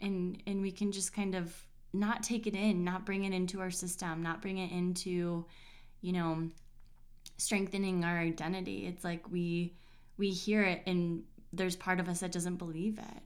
And 0.00 0.42
and 0.46 0.62
we 0.62 0.72
can 0.72 0.92
just 0.92 1.12
kind 1.14 1.34
of 1.34 1.54
not 1.92 2.22
take 2.22 2.46
it 2.46 2.54
in, 2.54 2.84
not 2.84 3.04
bring 3.04 3.24
it 3.24 3.32
into 3.32 3.60
our 3.60 3.70
system, 3.70 4.22
not 4.22 4.40
bring 4.40 4.58
it 4.58 4.72
into, 4.72 5.44
you 6.00 6.12
know, 6.12 6.48
strengthening 7.42 8.04
our 8.04 8.18
identity. 8.18 8.86
It's 8.86 9.04
like 9.04 9.30
we 9.30 9.74
we 10.18 10.30
hear 10.30 10.62
it 10.64 10.82
and 10.86 11.24
there's 11.52 11.76
part 11.76 12.00
of 12.00 12.08
us 12.08 12.20
that 12.20 12.32
doesn't 12.32 12.56
believe 12.56 12.98
it. 12.98 13.22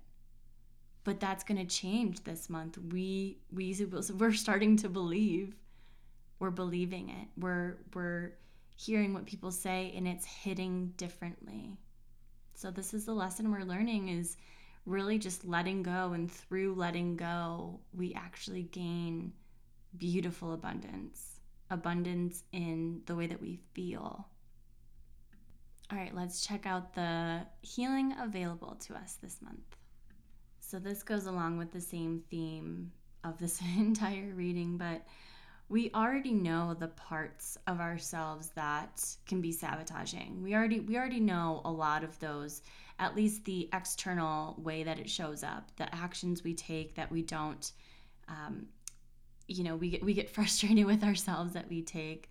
but 1.04 1.20
that's 1.20 1.44
going 1.44 1.58
to 1.58 1.64
change 1.74 2.24
this 2.24 2.50
month. 2.50 2.78
We 2.78 3.38
we 3.52 3.74
we're 4.18 4.32
starting 4.32 4.76
to 4.78 4.88
believe. 4.88 5.54
We're 6.40 6.50
believing 6.50 7.10
it. 7.10 7.28
We're 7.38 7.78
we're 7.94 8.34
hearing 8.76 9.14
what 9.14 9.26
people 9.26 9.52
say 9.52 9.92
and 9.96 10.08
it's 10.08 10.26
hitting 10.26 10.92
differently. 10.96 11.78
So 12.54 12.70
this 12.70 12.94
is 12.94 13.06
the 13.06 13.14
lesson 13.14 13.50
we're 13.50 13.62
learning 13.64 14.08
is 14.10 14.36
really 14.86 15.18
just 15.18 15.44
letting 15.46 15.82
go 15.82 16.12
and 16.14 16.30
through 16.32 16.74
letting 16.74 17.16
go, 17.16 17.80
we 17.94 18.14
actually 18.14 18.64
gain 18.64 19.32
beautiful 19.98 20.52
abundance. 20.54 21.35
Abundance 21.70 22.44
in 22.52 23.02
the 23.06 23.14
way 23.14 23.26
that 23.26 23.40
we 23.40 23.58
feel. 23.74 24.26
All 25.90 25.98
right, 25.98 26.14
let's 26.14 26.44
check 26.44 26.66
out 26.66 26.94
the 26.94 27.42
healing 27.60 28.14
available 28.20 28.76
to 28.86 28.94
us 28.94 29.18
this 29.22 29.40
month. 29.40 29.76
So, 30.60 30.78
this 30.78 31.02
goes 31.02 31.26
along 31.26 31.58
with 31.58 31.72
the 31.72 31.80
same 31.80 32.22
theme 32.28 32.90
of 33.22 33.38
this 33.38 33.60
entire 33.76 34.32
reading, 34.34 34.76
but 34.76 35.06
we 35.68 35.90
already 35.94 36.32
know 36.32 36.74
the 36.74 36.88
parts 36.88 37.58
of 37.66 37.80
ourselves 37.80 38.50
that 38.54 39.04
can 39.26 39.40
be 39.40 39.50
sabotaging. 39.50 40.42
We 40.42 40.54
already 40.54 40.80
we 40.80 40.96
already 40.96 41.20
know 41.20 41.60
a 41.64 41.70
lot 41.70 42.04
of 42.04 42.18
those, 42.20 42.62
at 42.98 43.16
least 43.16 43.44
the 43.44 43.68
external 43.72 44.54
way 44.58 44.84
that 44.84 44.98
it 44.98 45.10
shows 45.10 45.42
up, 45.42 45.70
the 45.76 45.92
actions 45.94 46.44
we 46.44 46.54
take 46.54 46.94
that 46.94 47.10
we 47.10 47.22
don't 47.22 47.72
um, 48.28 48.66
you 49.48 49.64
know, 49.64 49.76
we 49.76 49.90
get 49.90 50.04
we 50.04 50.14
get 50.14 50.30
frustrated 50.36 50.86
with 50.86 51.02
ourselves 51.04 51.52
that 51.54 51.68
we 51.68 51.82
take 51.82 52.30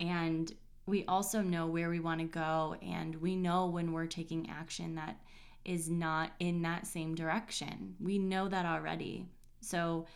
and 0.00 0.52
we 0.86 1.04
also 1.04 1.42
know 1.42 1.66
where 1.66 1.90
we 1.90 2.00
want 2.00 2.20
to 2.20 2.26
go 2.26 2.76
and 2.80 3.14
we 3.16 3.36
know 3.36 3.66
when 3.66 3.92
we're 3.92 4.06
taking 4.06 4.48
action 4.48 4.94
that 4.94 5.20
is 5.64 5.90
not 5.90 6.30
in 6.40 6.62
that 6.62 6.86
same 6.86 7.14
direction. 7.14 7.94
We 8.00 8.18
know 8.18 8.48
that 8.48 8.64
already. 8.64 9.26
So 9.60 10.06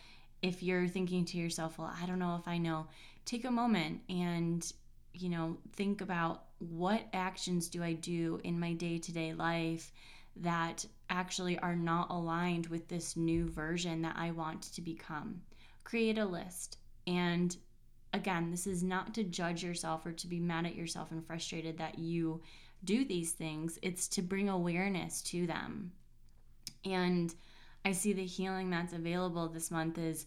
if 0.41 0.63
you're 0.63 0.87
thinking 0.87 1.25
to 1.25 1.37
yourself, 1.37 1.77
well, 1.77 1.93
I 2.01 2.07
don't 2.07 2.17
know 2.17 2.37
if 2.39 2.47
I 2.47 2.57
know, 2.57 2.87
take 3.23 3.45
a 3.45 3.51
moment 3.51 4.01
and, 4.09 4.65
you 5.13 5.29
know, 5.29 5.57
think 5.73 6.01
about 6.01 6.45
what 6.57 7.03
actions 7.13 7.67
do 7.69 7.83
I 7.83 7.93
do 7.93 8.39
in 8.43 8.59
my 8.59 8.73
day 8.73 8.97
to 8.97 9.11
day 9.11 9.33
life 9.33 9.91
that 10.37 10.85
actually 11.09 11.59
are 11.59 11.75
not 11.75 12.09
aligned 12.09 12.67
with 12.67 12.87
this 12.87 13.15
new 13.15 13.47
version 13.47 14.01
that 14.01 14.15
I 14.17 14.31
want 14.31 14.63
to 14.73 14.81
become. 14.81 15.41
Create 15.83 16.17
a 16.17 16.25
list 16.25 16.77
and 17.07 17.55
again, 18.13 18.51
this 18.51 18.67
is 18.67 18.83
not 18.83 19.13
to 19.15 19.23
judge 19.23 19.63
yourself 19.63 20.05
or 20.05 20.11
to 20.13 20.27
be 20.27 20.39
mad 20.39 20.65
at 20.65 20.75
yourself 20.75 21.11
and 21.11 21.25
frustrated 21.25 21.77
that 21.79 21.97
you 21.97 22.41
do 22.83 23.03
these 23.03 23.31
things. 23.31 23.79
It's 23.81 24.07
to 24.09 24.21
bring 24.21 24.49
awareness 24.49 25.21
to 25.23 25.47
them. 25.47 25.91
And 26.85 27.33
I 27.83 27.91
see 27.91 28.13
the 28.13 28.25
healing 28.25 28.69
that's 28.69 28.93
available 28.93 29.47
this 29.47 29.71
month 29.71 29.97
is 29.97 30.25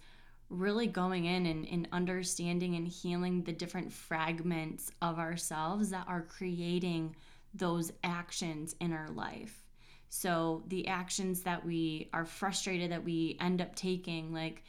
really 0.49 0.87
going 0.87 1.25
in 1.25 1.47
and, 1.47 1.67
and 1.69 1.89
understanding 1.93 2.77
and 2.77 2.87
healing 2.87 3.43
the 3.43 3.53
different 3.53 3.93
fragments 3.93 4.91
of 5.03 5.19
ourselves 5.19 5.91
that 5.91 6.07
are 6.09 6.23
creating 6.23 7.15
those 7.55 7.93
actions 8.05 8.75
in 8.81 8.93
our 8.93 9.09
life. 9.11 9.63
So, 10.09 10.63
the 10.69 10.87
actions 10.87 11.43
that 11.43 11.65
we 11.65 12.09
are 12.13 12.25
frustrated 12.25 12.93
that 12.93 13.05
we 13.05 13.37
end 13.41 13.61
up 13.61 13.75
taking, 13.75 14.33
like 14.33 14.63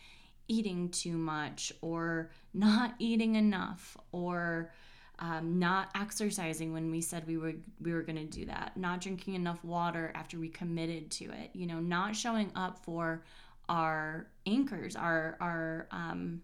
eating 0.48 0.90
too 0.90 1.18
much 1.18 1.72
or 1.82 2.32
not 2.54 2.96
eating 3.00 3.36
enough 3.36 3.98
or 4.12 4.72
um, 5.20 5.58
not 5.58 5.90
exercising 5.96 6.74
when 6.74 6.92
we 6.92 7.02
said 7.02 7.26
we 7.26 7.38
were 7.38 7.54
we 7.82 7.92
were 7.92 8.04
going 8.04 8.18
to 8.18 8.26
do 8.26 8.46
that 8.46 8.78
not 8.78 9.02
drinking 9.02 9.34
enough 9.34 9.64
water 9.64 10.12
after 10.14 10.38
we 10.38 10.48
committed 10.48 11.10
to 11.10 11.26
it 11.26 11.50
you 11.54 11.66
know 11.66 11.80
not 11.80 12.16
showing 12.16 12.52
up 12.56 12.78
for 12.84 13.24
our 13.68 14.28
anchors 14.46 14.96
our 14.96 15.36
our 15.42 15.88
um, 15.92 16.42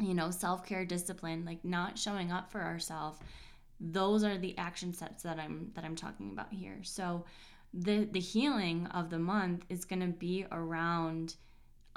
you 0.00 0.14
know 0.14 0.30
self-care 0.30 0.84
discipline 0.84 1.44
like 1.44 1.64
not 1.64 1.98
showing 1.98 2.30
up 2.30 2.52
for 2.52 2.62
ourselves 2.62 3.18
those 3.80 4.24
are 4.24 4.38
the 4.38 4.56
action 4.58 4.92
steps 4.92 5.22
that 5.22 5.38
i'm 5.38 5.70
that 5.74 5.84
i'm 5.84 5.96
talking 5.96 6.30
about 6.32 6.52
here. 6.52 6.78
So 6.82 7.24
the 7.72 8.08
the 8.10 8.20
healing 8.20 8.86
of 8.88 9.10
the 9.10 9.18
month 9.18 9.64
is 9.68 9.84
going 9.84 10.00
to 10.00 10.08
be 10.08 10.46
around 10.50 11.36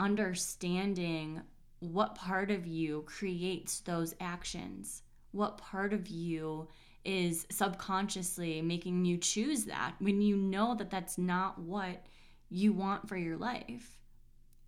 understanding 0.01 1.41
what 1.79 2.15
part 2.15 2.51
of 2.51 2.65
you 2.65 3.03
creates 3.05 3.79
those 3.81 4.15
actions, 4.19 5.03
what 5.31 5.59
part 5.59 5.93
of 5.93 6.07
you 6.07 6.67
is 7.05 7.45
subconsciously 7.51 8.61
making 8.61 9.05
you 9.05 9.17
choose 9.17 9.65
that 9.65 9.93
when 9.99 10.21
you 10.21 10.35
know 10.35 10.75
that 10.75 10.89
that's 10.89 11.17
not 11.17 11.57
what 11.59 12.05
you 12.49 12.73
want 12.73 13.07
for 13.07 13.15
your 13.15 13.37
life. 13.37 13.99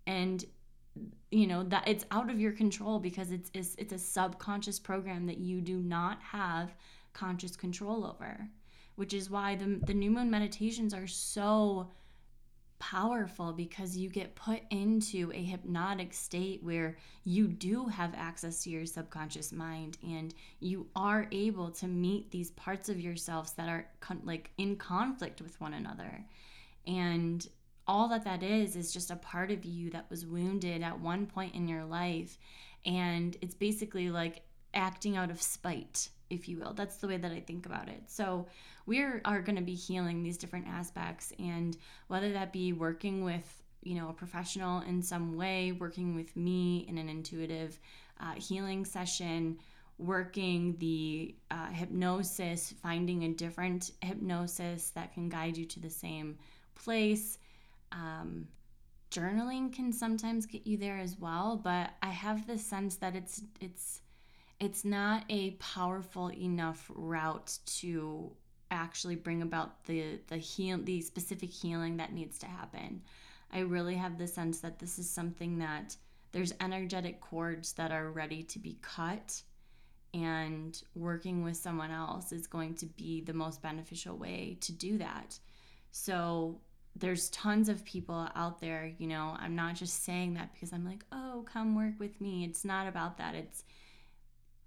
And 0.06 0.44
you 1.30 1.48
know 1.48 1.64
that 1.64 1.88
it's 1.88 2.04
out 2.12 2.30
of 2.30 2.40
your 2.40 2.52
control 2.52 3.00
because 3.00 3.32
it's, 3.32 3.50
it's 3.52 3.74
it's 3.78 3.92
a 3.92 3.98
subconscious 3.98 4.78
program 4.78 5.26
that 5.26 5.38
you 5.38 5.60
do 5.60 5.78
not 5.78 6.22
have 6.22 6.72
conscious 7.12 7.56
control 7.56 8.06
over 8.06 8.48
which 8.96 9.12
is 9.12 9.28
why 9.28 9.56
the, 9.56 9.80
the 9.86 9.94
new 9.94 10.10
moon 10.10 10.30
meditations 10.30 10.94
are 10.94 11.08
so 11.08 11.88
powerful 12.90 13.50
because 13.52 13.96
you 13.96 14.10
get 14.10 14.34
put 14.34 14.60
into 14.70 15.32
a 15.32 15.42
hypnotic 15.42 16.12
state 16.12 16.62
where 16.62 16.98
you 17.24 17.48
do 17.48 17.86
have 17.86 18.12
access 18.14 18.62
to 18.62 18.68
your 18.68 18.84
subconscious 18.84 19.52
mind 19.52 19.96
and 20.02 20.34
you 20.60 20.86
are 20.94 21.26
able 21.32 21.70
to 21.70 21.86
meet 21.86 22.30
these 22.30 22.50
parts 22.50 22.90
of 22.90 23.00
yourselves 23.00 23.52
that 23.52 23.70
are 23.70 23.86
con- 24.00 24.20
like 24.24 24.50
in 24.58 24.76
conflict 24.76 25.40
with 25.40 25.58
one 25.62 25.72
another. 25.72 26.22
And 26.86 27.46
all 27.86 28.06
that 28.08 28.24
that 28.24 28.42
is 28.42 28.76
is 28.76 28.92
just 28.92 29.10
a 29.10 29.16
part 29.16 29.50
of 29.50 29.64
you 29.64 29.88
that 29.90 30.10
was 30.10 30.26
wounded 30.26 30.82
at 30.82 31.00
one 31.00 31.24
point 31.24 31.54
in 31.54 31.66
your 31.66 31.84
life. 31.86 32.36
And 32.84 33.34
it's 33.40 33.54
basically 33.54 34.10
like 34.10 34.42
acting 34.74 35.16
out 35.16 35.30
of 35.30 35.40
spite 35.40 36.08
if 36.30 36.48
you 36.48 36.58
will. 36.58 36.72
That's 36.72 36.96
the 36.96 37.06
way 37.06 37.16
that 37.16 37.32
I 37.32 37.40
think 37.40 37.66
about 37.66 37.88
it. 37.88 38.02
So 38.06 38.46
we 38.86 39.00
are, 39.00 39.20
going 39.42 39.56
to 39.56 39.62
be 39.62 39.74
healing 39.74 40.22
these 40.22 40.36
different 40.36 40.66
aspects, 40.66 41.32
and 41.38 41.76
whether 42.08 42.32
that 42.32 42.52
be 42.52 42.72
working 42.72 43.24
with 43.24 43.62
you 43.82 43.94
know 43.94 44.08
a 44.08 44.12
professional 44.12 44.80
in 44.82 45.02
some 45.02 45.36
way, 45.36 45.72
working 45.72 46.14
with 46.14 46.36
me 46.36 46.86
in 46.88 46.98
an 46.98 47.08
intuitive 47.08 47.78
uh, 48.20 48.34
healing 48.34 48.84
session, 48.84 49.58
working 49.98 50.76
the 50.78 51.34
uh, 51.50 51.68
hypnosis, 51.68 52.74
finding 52.82 53.24
a 53.24 53.28
different 53.28 53.92
hypnosis 54.02 54.90
that 54.90 55.12
can 55.14 55.28
guide 55.28 55.56
you 55.56 55.64
to 55.66 55.80
the 55.80 55.90
same 55.90 56.36
place. 56.74 57.38
Um, 57.92 58.48
journaling 59.10 59.72
can 59.72 59.92
sometimes 59.92 60.46
get 60.46 60.66
you 60.66 60.76
there 60.76 60.98
as 60.98 61.18
well, 61.18 61.60
but 61.62 61.90
I 62.02 62.10
have 62.10 62.46
the 62.46 62.58
sense 62.58 62.96
that 62.96 63.14
it's 63.14 63.42
it's 63.60 64.00
it's 64.64 64.84
not 64.84 65.24
a 65.28 65.50
powerful 65.52 66.32
enough 66.32 66.90
route 66.94 67.58
to 67.66 68.32
actually 68.70 69.14
bring 69.14 69.42
about 69.42 69.84
the 69.84 70.18
the 70.28 70.38
heal 70.38 70.78
the 70.82 71.02
specific 71.02 71.50
healing 71.50 71.98
that 71.98 72.14
needs 72.14 72.38
to 72.38 72.46
happen. 72.46 73.02
I 73.52 73.60
really 73.60 73.94
have 73.94 74.16
the 74.16 74.26
sense 74.26 74.60
that 74.60 74.78
this 74.78 74.98
is 74.98 75.08
something 75.08 75.58
that 75.58 75.96
there's 76.32 76.54
energetic 76.60 77.20
cords 77.20 77.74
that 77.74 77.92
are 77.92 78.10
ready 78.10 78.42
to 78.42 78.58
be 78.58 78.78
cut 78.80 79.42
and 80.14 80.82
working 80.94 81.44
with 81.44 81.56
someone 81.58 81.90
else 81.90 82.32
is 82.32 82.46
going 82.46 82.74
to 82.76 82.86
be 82.86 83.20
the 83.20 83.34
most 83.34 83.60
beneficial 83.60 84.16
way 84.16 84.56
to 84.62 84.72
do 84.72 84.96
that. 84.96 85.38
So 85.90 86.60
there's 86.96 87.28
tons 87.30 87.68
of 87.68 87.84
people 87.84 88.28
out 88.34 88.60
there, 88.60 88.92
you 88.98 89.08
know, 89.08 89.36
I'm 89.38 89.56
not 89.56 89.74
just 89.74 90.04
saying 90.04 90.34
that 90.34 90.54
because 90.54 90.72
I'm 90.72 90.86
like, 90.86 91.04
"Oh, 91.12 91.44
come 91.52 91.74
work 91.74 91.98
with 91.98 92.18
me." 92.20 92.44
It's 92.44 92.64
not 92.64 92.86
about 92.88 93.18
that. 93.18 93.34
It's 93.34 93.64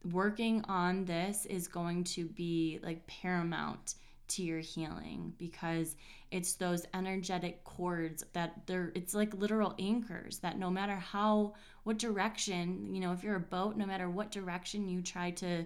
working 0.03 0.63
on 0.67 1.05
this 1.05 1.45
is 1.45 1.67
going 1.67 2.03
to 2.03 2.25
be 2.25 2.79
like 2.83 3.05
paramount 3.07 3.95
to 4.29 4.43
your 4.43 4.59
healing 4.59 5.33
because 5.37 5.95
it's 6.31 6.55
those 6.55 6.85
energetic 6.93 7.63
cords 7.63 8.23
that 8.33 8.53
they're 8.65 8.91
it's 8.93 9.13
like 9.13 9.33
literal 9.33 9.73
anchors 9.79 10.39
that 10.39 10.59
no 10.59 10.69
matter 10.69 10.95
how 10.95 11.53
what 11.83 11.97
direction 11.97 12.93
you 12.93 12.99
know 12.99 13.13
if 13.13 13.23
you're 13.23 13.37
a 13.37 13.39
boat 13.39 13.77
no 13.77 13.85
matter 13.85 14.09
what 14.09 14.29
direction 14.29 14.89
you 14.89 15.01
try 15.01 15.31
to 15.31 15.65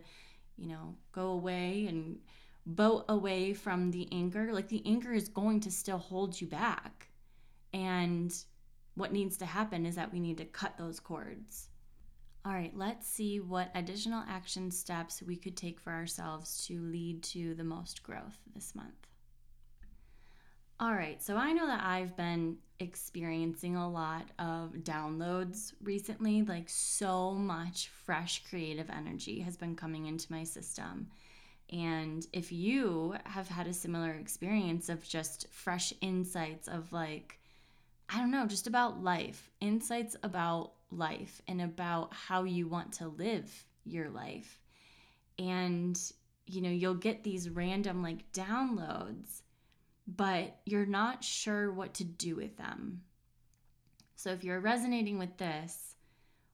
you 0.58 0.68
know 0.68 0.96
go 1.12 1.30
away 1.30 1.88
and 1.88 2.20
boat 2.66 3.06
away 3.10 3.54
from 3.54 3.92
the 3.92 4.08
anchor 4.12 4.54
like 4.54 4.68
the 4.68 4.84
anchor 4.86 5.14
is 5.14 5.28
going 5.28 5.60
to 5.62 5.72
still 5.72 5.98
hold 5.98 6.40
you 6.40 6.48
back. 6.48 7.08
And 7.74 8.34
what 8.96 9.14
needs 9.14 9.38
to 9.38 9.46
happen 9.46 9.86
is 9.86 9.96
that 9.96 10.12
we 10.12 10.20
need 10.20 10.38
to 10.38 10.46
cut 10.46 10.78
those 10.78 11.00
cords 11.00 11.70
all 12.44 12.54
right, 12.54 12.76
let's 12.76 13.08
see 13.08 13.40
what 13.40 13.70
additional 13.76 14.24
action 14.28 14.72
steps 14.72 15.22
we 15.22 15.36
could 15.36 15.56
take 15.56 15.80
for 15.80 15.92
ourselves 15.92 16.66
to 16.68 16.82
lead 16.82 17.22
to 17.22 17.54
the 17.54 17.64
most 17.64 18.02
growth 18.02 18.38
this 18.56 18.74
month. 18.74 19.08
All 20.80 20.94
right, 20.94 21.22
so 21.22 21.38
I 21.38 21.54
know 21.54 21.68
that 21.68 21.84
I've 21.84 22.18
been 22.18 22.58
experiencing 22.80 23.76
a 23.76 23.88
lot 23.88 24.26
of 24.40 24.72
downloads 24.80 25.74
recently, 25.84 26.42
like 26.42 26.68
so 26.68 27.34
much 27.34 27.90
fresh 28.04 28.44
creative 28.50 28.90
energy 28.90 29.42
has 29.42 29.56
been 29.56 29.76
coming 29.76 30.08
into 30.08 30.32
my 30.32 30.44
system. 30.44 31.08
And 31.72 32.26
if 32.34 32.52
you 32.52 33.16
have 33.26 33.48
had 33.48 33.68
a 33.68 33.74
similar 33.74 34.14
experience 34.14 34.90
of 34.90 35.08
just 35.08 35.46
fresh 35.52 35.94
insights 36.02 36.68
of 36.68 36.92
like, 36.92 37.40
I 38.10 38.18
don't 38.18 38.32
know, 38.32 38.48
just 38.48 38.66
about 38.66 39.04
life, 39.04 39.52
insights 39.62 40.16
about 40.24 40.72
life 40.92 41.42
and 41.48 41.62
about 41.62 42.14
how 42.14 42.44
you 42.44 42.68
want 42.68 42.94
to 42.94 43.08
live 43.08 43.66
your 43.86 44.10
life. 44.10 44.60
And, 45.40 46.00
you 46.46 46.62
know, 46.62 46.70
you'll 46.70 46.94
get 46.94 47.24
these 47.24 47.50
random 47.50 48.04
like 48.04 48.32
downloads, 48.34 49.42
but 50.08 50.58
you're 50.66 50.86
not 50.86 51.24
sure 51.24 51.72
what 51.72 51.94
to 51.96 52.04
do 52.04 52.36
with 52.36 52.58
them. 52.58 53.02
So 54.16 54.30
if 54.32 54.44
you're 54.44 54.60
resonating 54.60 55.18
with 55.18 55.36
this, 55.38 55.96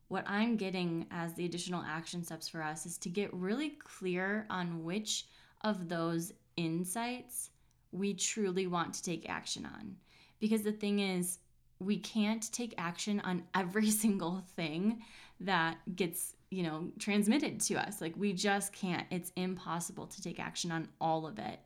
what 0.08 0.24
I'm 0.26 0.56
getting 0.56 1.06
as 1.12 1.34
the 1.34 1.46
additional 1.46 1.84
action 1.86 2.24
steps 2.24 2.48
for 2.48 2.64
us 2.64 2.86
is 2.86 2.98
to 3.00 3.10
get 3.10 3.34
really 3.34 3.72
clear 3.72 4.46
on 4.50 4.84
which 4.84 5.26
of 5.62 5.90
those 5.90 6.32
insights 6.56 7.50
we 7.92 8.14
truly 8.14 8.68
want 8.68 8.94
to 8.94 9.04
take 9.04 9.30
action 9.30 9.66
on. 9.66 9.98
Because 10.40 10.62
the 10.62 10.72
thing 10.72 11.00
is, 11.00 11.40
we 11.80 11.98
can't 11.98 12.52
take 12.52 12.74
action 12.78 13.20
on 13.22 13.44
every 13.54 13.90
single 14.04 14.44
thing 14.56 15.02
that 15.40 15.78
gets 15.96 16.34
you 16.50 16.64
know 16.64 16.90
transmitted 17.00 17.60
to 17.62 17.76
us. 17.76 18.02
Like 18.02 18.16
we 18.18 18.34
just 18.34 18.74
can't. 18.74 19.06
It's 19.12 19.32
impossible 19.36 20.08
to 20.08 20.22
take 20.22 20.40
action 20.40 20.72
on 20.72 20.88
all 21.00 21.28
of 21.28 21.40
it. 21.40 21.60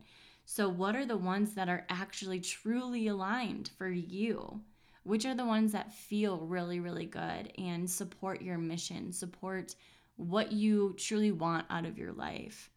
So 0.46 0.68
what 0.68 0.96
are 0.96 1.06
the 1.06 1.18
ones 1.18 1.54
that 1.54 1.70
are 1.70 1.86
actually 1.90 2.40
truly 2.40 3.08
aligned 3.08 3.72
for 3.78 3.90
you? 3.90 4.62
Which 5.04 5.26
are 5.26 5.36
the 5.36 5.46
ones 5.46 5.72
that 5.72 5.94
feel 5.94 6.40
really 6.40 6.80
really 6.80 7.06
good 7.06 7.52
and 7.58 7.90
support 7.90 8.42
your 8.42 8.58
mission 8.58 9.12
support 9.12 9.76
what 10.18 10.52
you 10.52 10.94
truly 10.98 11.32
want 11.32 11.66
out 11.70 11.86
of 11.86 11.98
your 11.98 12.12
life? 12.12 12.70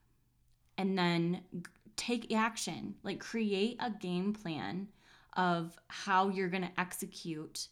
And 0.79 0.97
then 0.97 1.43
take 1.97 2.33
action. 2.33 2.95
Like 3.03 3.21
create 3.21 3.77
a 3.81 3.91
game 3.91 4.33
plan 4.33 4.89
of 5.37 5.77
how 5.89 6.29
you're 6.29 6.49
going 6.49 6.63
to 6.63 6.81
execute 6.81 7.69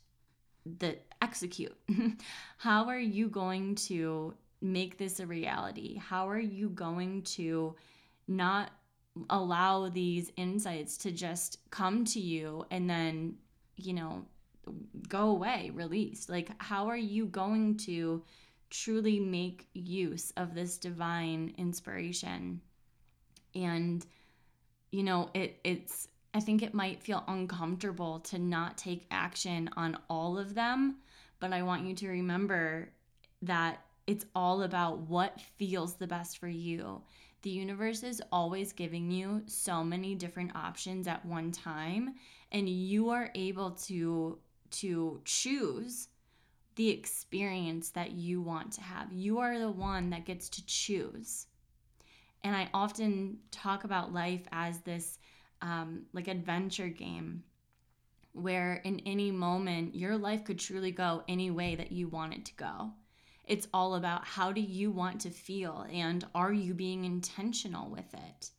the 0.79 0.97
execute. 1.21 1.77
how 2.59 2.87
are 2.89 2.99
you 2.99 3.29
going 3.29 3.75
to 3.75 4.35
make 4.61 4.97
this 4.97 5.21
a 5.21 5.27
reality? 5.27 5.97
How 5.97 6.29
are 6.29 6.39
you 6.39 6.69
going 6.69 7.23
to 7.23 7.75
not 8.29 8.71
allow 9.29 9.89
these 9.89 10.33
insights 10.37 10.97
to 10.99 11.11
just 11.11 11.59
come 11.71 12.05
to 12.07 12.21
you 12.21 12.65
and 12.71 12.89
then, 12.89 13.37
you 13.77 13.93
know, 13.93 14.25
go 15.09 15.31
away, 15.31 15.71
release? 15.75 16.29
Like, 16.29 16.51
how 16.59 16.87
are 16.87 16.97
you 16.97 17.27
going 17.27 17.77
to 17.79 18.23
truly 18.71 19.21
make 19.21 19.69
use 19.75 20.33
of 20.37 20.55
this 20.55 20.79
divine 20.79 21.55
inspiration? 21.59 22.61
And, 23.55 24.07
you 24.93 25.03
know, 25.03 25.31
it 25.35 25.59
it's 25.65 26.09
I 26.35 26.41
think 26.41 26.63
it 26.63 26.75
might 26.75 27.03
feel 27.03 27.25
uncomfortable 27.29 28.21
to 28.21 28.39
not 28.39 28.79
take 28.79 29.07
action 29.11 29.69
on 29.77 29.99
all 30.09 30.39
of 30.39 30.55
them, 30.55 30.97
but 31.41 31.53
I 31.53 31.63
want 31.63 31.87
you 31.87 31.95
to 31.97 32.09
remember 32.09 32.89
that 33.43 33.85
it's 34.07 34.25
all 34.35 34.63
about 34.63 34.99
what 35.01 35.41
feels 35.59 35.95
the 35.95 36.07
best 36.07 36.39
for 36.39 36.49
you. 36.49 37.03
The 37.43 37.51
universe 37.51 38.03
is 38.03 38.23
always 38.31 38.73
giving 38.73 39.11
you 39.11 39.43
so 39.47 39.83
many 39.83 40.15
different 40.15 40.55
options 40.55 41.07
at 41.07 41.25
one 41.27 41.53
time, 41.53 42.15
and 42.51 42.69
you 42.69 43.11
are 43.11 43.31
able 43.35 43.73
to 43.73 44.39
to 44.71 45.21
choose 45.27 46.09
the 46.77 46.89
experience 46.89 47.91
that 47.91 48.13
you 48.13 48.41
want 48.41 48.73
to 48.73 48.81
have. 48.81 49.13
You 49.13 49.39
are 49.39 49.59
the 49.59 49.71
one 49.71 50.09
that 50.11 50.25
gets 50.25 50.49
to 50.51 50.65
choose. 50.65 51.47
And 52.43 52.57
I 52.57 52.71
often 52.73 53.39
talk 53.51 53.85
about 53.85 54.15
life 54.15 54.43
as 54.51 54.81
this 54.81 55.19
um, 55.63 56.03
like 56.13 56.29
adventure 56.29 56.89
game 56.89 57.45
where 58.33 58.75
in 58.85 59.01
any 59.01 59.31
moment 59.31 59.95
your 59.95 60.17
life 60.17 60.45
could 60.45 60.59
truly 60.59 60.91
go 60.91 61.23
any 61.29 61.51
way 61.51 61.75
that 61.75 61.93
you 61.93 62.09
want 62.09 62.35
it 62.35 62.45
to 62.47 62.55
go. 62.55 62.91
It's 63.47 63.69
all 63.75 63.95
about 63.95 64.25
how 64.25 64.53
do 64.53 64.61
you 64.61 64.91
want 64.91 65.21
to 65.23 65.31
feel 65.31 65.87
and 65.93 66.25
are 66.35 66.53
you 66.53 66.75
being 66.75 67.05
intentional 67.05 67.91
with 67.91 68.13
it? 68.15 68.51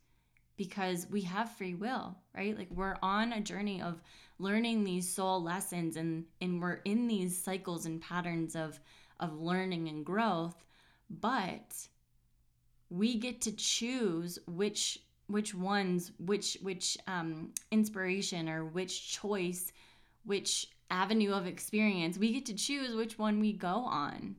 Because 0.56 1.08
we 1.10 1.22
have 1.22 1.56
free 1.56 1.74
will, 1.74 2.16
right? 2.36 2.56
Like 2.56 2.70
we're 2.70 2.96
on 3.02 3.32
a 3.32 3.40
journey 3.40 3.82
of 3.82 4.00
learning 4.38 4.84
these 4.84 5.08
soul 5.08 5.42
lessons 5.42 5.96
and 5.96 6.24
and 6.40 6.60
we're 6.60 6.80
in 6.84 7.06
these 7.06 7.36
cycles 7.36 7.86
and 7.86 8.00
patterns 8.00 8.54
of 8.54 8.78
of 9.20 9.40
learning 9.40 9.88
and 9.88 10.04
growth, 10.04 10.64
but 11.08 11.88
we 12.90 13.18
get 13.18 13.40
to 13.42 13.52
choose 13.52 14.38
which 14.46 15.00
which 15.26 15.54
ones 15.54 16.12
which 16.18 16.58
which 16.62 16.98
um, 17.06 17.52
inspiration 17.70 18.48
or 18.48 18.64
which 18.64 19.12
choice 19.12 19.72
which 20.24 20.68
avenue 20.90 21.32
of 21.32 21.46
experience 21.46 22.18
we 22.18 22.32
get 22.32 22.46
to 22.46 22.54
choose 22.54 22.94
which 22.94 23.18
one 23.18 23.40
we 23.40 23.52
go 23.52 23.68
on. 23.86 24.36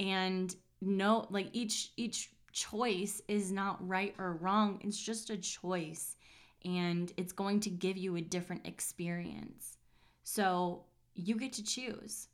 And 0.00 0.54
no 0.80 1.26
like 1.30 1.48
each 1.52 1.92
each 1.96 2.30
choice 2.52 3.20
is 3.28 3.52
not 3.52 3.86
right 3.86 4.14
or 4.18 4.34
wrong. 4.34 4.80
It's 4.82 4.98
just 4.98 5.30
a 5.30 5.36
choice 5.36 6.16
and 6.64 7.12
it's 7.16 7.32
going 7.32 7.60
to 7.60 7.70
give 7.70 7.96
you 7.96 8.16
a 8.16 8.20
different 8.20 8.66
experience. 8.66 9.78
So 10.24 10.84
you 11.14 11.36
get 11.36 11.52
to 11.54 11.64
choose. 11.64 12.28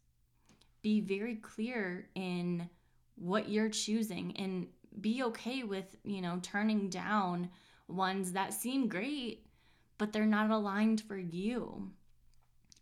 Be 0.83 1.01
very 1.01 1.37
clear 1.37 2.09
in 2.15 2.69
what 3.17 3.49
you're 3.49 3.69
choosing 3.69 4.35
and 4.37 4.67
be 5.01 5.23
okay 5.23 5.63
with 5.63 5.97
you 6.05 6.21
know 6.21 6.39
turning 6.43 6.89
down 6.89 7.49
ones 7.89 8.33
that 8.33 8.55
seem 8.55 8.89
great, 8.89 9.47
but 9.99 10.13
they're 10.13 10.27
not 10.27 10.51
aligned 10.51 11.01
for 11.03 11.17
you. 11.17 11.91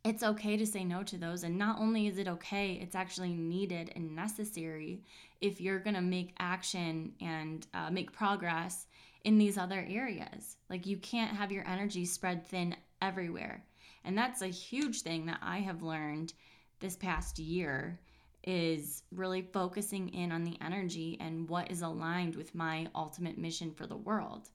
It's 0.04 0.22
okay 0.22 0.56
to 0.56 0.66
say 0.66 0.84
no 0.84 1.02
to 1.04 1.16
those. 1.16 1.44
And 1.44 1.56
not 1.56 1.78
only 1.78 2.08
is 2.08 2.18
it 2.18 2.26
okay, 2.26 2.72
it's 2.82 2.96
actually 2.96 3.34
needed 3.34 3.92
and 3.94 4.16
necessary 4.16 5.02
if 5.40 5.60
you're 5.60 5.78
going 5.78 5.94
to 5.94 6.00
make 6.00 6.34
action 6.38 7.12
and 7.20 7.66
uh, 7.72 7.90
make 7.90 8.12
progress 8.12 8.86
in 9.24 9.38
these 9.38 9.58
other 9.58 9.86
areas. 9.88 10.56
Like 10.68 10.86
you 10.86 10.96
can't 10.96 11.36
have 11.36 11.52
your 11.52 11.66
energy 11.68 12.04
spread 12.04 12.44
thin 12.46 12.74
everywhere. 13.00 13.64
And 14.04 14.18
that's 14.18 14.42
a 14.42 14.48
huge 14.48 15.02
thing 15.02 15.26
that 15.26 15.38
I 15.40 15.58
have 15.58 15.82
learned 15.82 16.32
this 16.80 16.96
past 16.96 17.38
year 17.38 18.00
is 18.44 19.04
really 19.12 19.42
focusing 19.42 20.08
in 20.08 20.32
on 20.32 20.42
the 20.42 20.58
energy 20.60 21.16
and 21.20 21.48
what 21.48 21.70
is 21.70 21.82
aligned 21.82 22.34
with 22.34 22.54
my 22.56 22.88
ultimate 22.94 23.38
mission 23.38 23.70
for 23.72 23.86
the 23.86 23.96
world. 23.96 24.48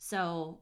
So, 0.00 0.58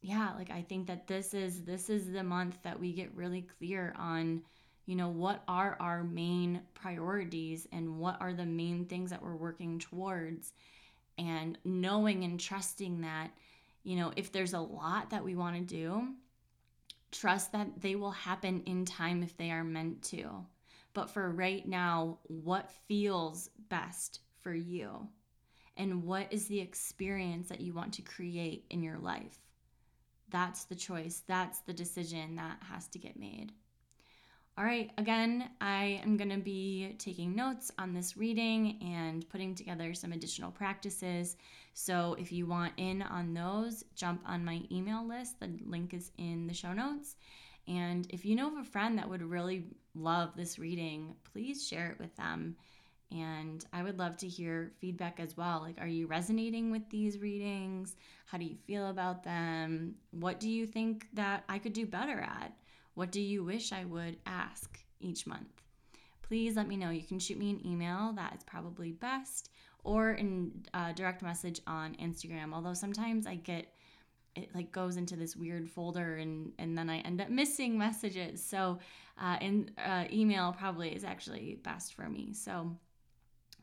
yeah, 0.00 0.32
like 0.36 0.50
I 0.50 0.62
think 0.62 0.86
that 0.86 1.06
this 1.06 1.34
is 1.34 1.62
this 1.62 1.90
is 1.90 2.10
the 2.10 2.24
month 2.24 2.58
that 2.64 2.80
we 2.80 2.92
get 2.92 3.14
really 3.14 3.42
clear 3.42 3.94
on 3.98 4.42
you 4.86 4.96
know 4.96 5.10
what 5.10 5.44
are 5.46 5.76
our 5.78 6.02
main 6.02 6.62
priorities 6.74 7.68
and 7.70 7.98
what 7.98 8.16
are 8.20 8.32
the 8.32 8.46
main 8.46 8.86
things 8.86 9.10
that 9.10 9.22
we're 9.22 9.36
working 9.36 9.78
towards. 9.78 10.54
And 11.18 11.58
knowing 11.64 12.24
and 12.24 12.40
trusting 12.40 13.02
that 13.02 13.30
you 13.84 13.96
know 13.96 14.10
if 14.16 14.32
there's 14.32 14.54
a 14.54 14.60
lot 14.60 15.10
that 15.10 15.22
we 15.22 15.36
want 15.36 15.56
to 15.56 15.74
do 15.76 16.08
trust 17.10 17.52
that 17.52 17.68
they 17.82 17.94
will 17.94 18.10
happen 18.10 18.62
in 18.64 18.86
time 18.86 19.22
if 19.22 19.36
they 19.36 19.50
are 19.50 19.62
meant 19.64 20.02
to. 20.04 20.46
But 20.94 21.10
for 21.10 21.30
right 21.30 21.68
now 21.68 22.18
what 22.24 22.72
feels 22.88 23.50
best 23.68 24.20
for 24.40 24.54
you 24.54 25.08
and 25.76 26.04
what 26.04 26.32
is 26.32 26.46
the 26.46 26.60
experience 26.60 27.48
that 27.48 27.60
you 27.60 27.72
want 27.72 27.92
to 27.94 28.02
create 28.02 28.64
in 28.70 28.82
your 28.82 28.98
life. 28.98 29.38
That's 30.30 30.64
the 30.64 30.74
choice, 30.74 31.22
that's 31.26 31.60
the 31.60 31.72
decision 31.72 32.36
that 32.36 32.58
has 32.70 32.88
to 32.88 32.98
get 32.98 33.18
made. 33.18 33.52
All 34.58 34.64
right, 34.64 34.90
again, 34.98 35.48
I 35.62 36.02
am 36.04 36.18
going 36.18 36.28
to 36.28 36.36
be 36.36 36.94
taking 36.98 37.34
notes 37.34 37.70
on 37.78 37.94
this 37.94 38.18
reading 38.18 38.78
and 38.82 39.26
putting 39.30 39.54
together 39.54 39.94
some 39.94 40.12
additional 40.12 40.50
practices. 40.50 41.36
So 41.72 42.16
if 42.18 42.30
you 42.30 42.44
want 42.44 42.74
in 42.76 43.00
on 43.00 43.32
those, 43.32 43.82
jump 43.94 44.20
on 44.26 44.44
my 44.44 44.60
email 44.70 45.06
list. 45.08 45.40
The 45.40 45.50
link 45.64 45.94
is 45.94 46.12
in 46.18 46.46
the 46.46 46.52
show 46.52 46.74
notes. 46.74 47.16
And 47.66 48.06
if 48.10 48.26
you 48.26 48.36
know 48.36 48.48
of 48.48 48.58
a 48.58 48.64
friend 48.64 48.98
that 48.98 49.08
would 49.08 49.22
really 49.22 49.64
love 49.94 50.32
this 50.36 50.58
reading, 50.58 51.14
please 51.32 51.66
share 51.66 51.90
it 51.90 51.98
with 51.98 52.14
them. 52.16 52.56
And 53.12 53.64
I 53.72 53.82
would 53.82 53.98
love 53.98 54.16
to 54.18 54.28
hear 54.28 54.72
feedback 54.80 55.20
as 55.20 55.36
well. 55.36 55.60
Like, 55.60 55.78
are 55.80 55.86
you 55.86 56.06
resonating 56.06 56.70
with 56.70 56.88
these 56.88 57.18
readings? 57.18 57.96
How 58.26 58.38
do 58.38 58.44
you 58.44 58.56
feel 58.66 58.88
about 58.88 59.22
them? 59.22 59.96
What 60.12 60.40
do 60.40 60.48
you 60.48 60.66
think 60.66 61.08
that 61.12 61.44
I 61.48 61.58
could 61.58 61.74
do 61.74 61.84
better 61.84 62.18
at? 62.20 62.52
What 62.94 63.12
do 63.12 63.20
you 63.20 63.44
wish 63.44 63.72
I 63.72 63.84
would 63.84 64.16
ask 64.24 64.78
each 65.00 65.26
month? 65.26 65.62
Please 66.22 66.56
let 66.56 66.68
me 66.68 66.76
know. 66.76 66.90
You 66.90 67.02
can 67.02 67.18
shoot 67.18 67.38
me 67.38 67.50
an 67.50 67.66
email, 67.66 68.12
that 68.16 68.34
is 68.34 68.42
probably 68.44 68.92
best, 68.92 69.50
or 69.84 70.12
in 70.12 70.64
uh, 70.72 70.92
direct 70.92 71.22
message 71.22 71.60
on 71.66 71.94
Instagram. 71.96 72.54
Although 72.54 72.74
sometimes 72.74 73.26
I 73.26 73.34
get 73.34 73.66
it 74.34 74.48
like 74.54 74.72
goes 74.72 74.96
into 74.96 75.14
this 75.14 75.36
weird 75.36 75.68
folder 75.68 76.16
and 76.16 76.52
and 76.58 76.76
then 76.76 76.88
I 76.88 77.00
end 77.00 77.20
up 77.20 77.28
missing 77.42 77.76
messages. 77.76 78.42
So, 78.42 78.78
uh, 79.20 79.36
in 79.42 79.70
uh, 79.76 80.04
email 80.10 80.54
probably 80.58 80.94
is 80.94 81.04
actually 81.04 81.58
best 81.62 81.94
for 81.94 82.08
me. 82.08 82.32
So 82.32 82.74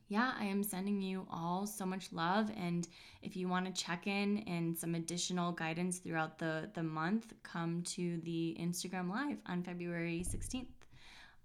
yeah, 0.09 0.33
I 0.39 0.45
am 0.45 0.63
sending 0.63 1.01
you 1.01 1.27
all 1.31 1.67
so 1.67 1.85
much 1.85 2.11
love. 2.11 2.51
And 2.57 2.87
if 3.21 3.37
you 3.37 3.47
want 3.47 3.67
to 3.67 3.71
check 3.71 4.07
in 4.07 4.39
and 4.47 4.75
some 4.75 4.95
additional 4.95 5.51
guidance 5.51 5.99
throughout 5.99 6.39
the, 6.39 6.71
the 6.73 6.81
month, 6.81 7.33
come 7.43 7.83
to 7.83 8.17
the 8.23 8.57
Instagram 8.59 9.07
Live 9.09 9.37
on 9.45 9.61
February 9.61 10.25
16th. 10.27 10.65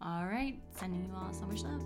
All 0.00 0.24
right, 0.24 0.58
sending 0.76 1.04
you 1.04 1.12
all 1.14 1.30
so 1.32 1.44
much 1.46 1.62
love. 1.62 1.82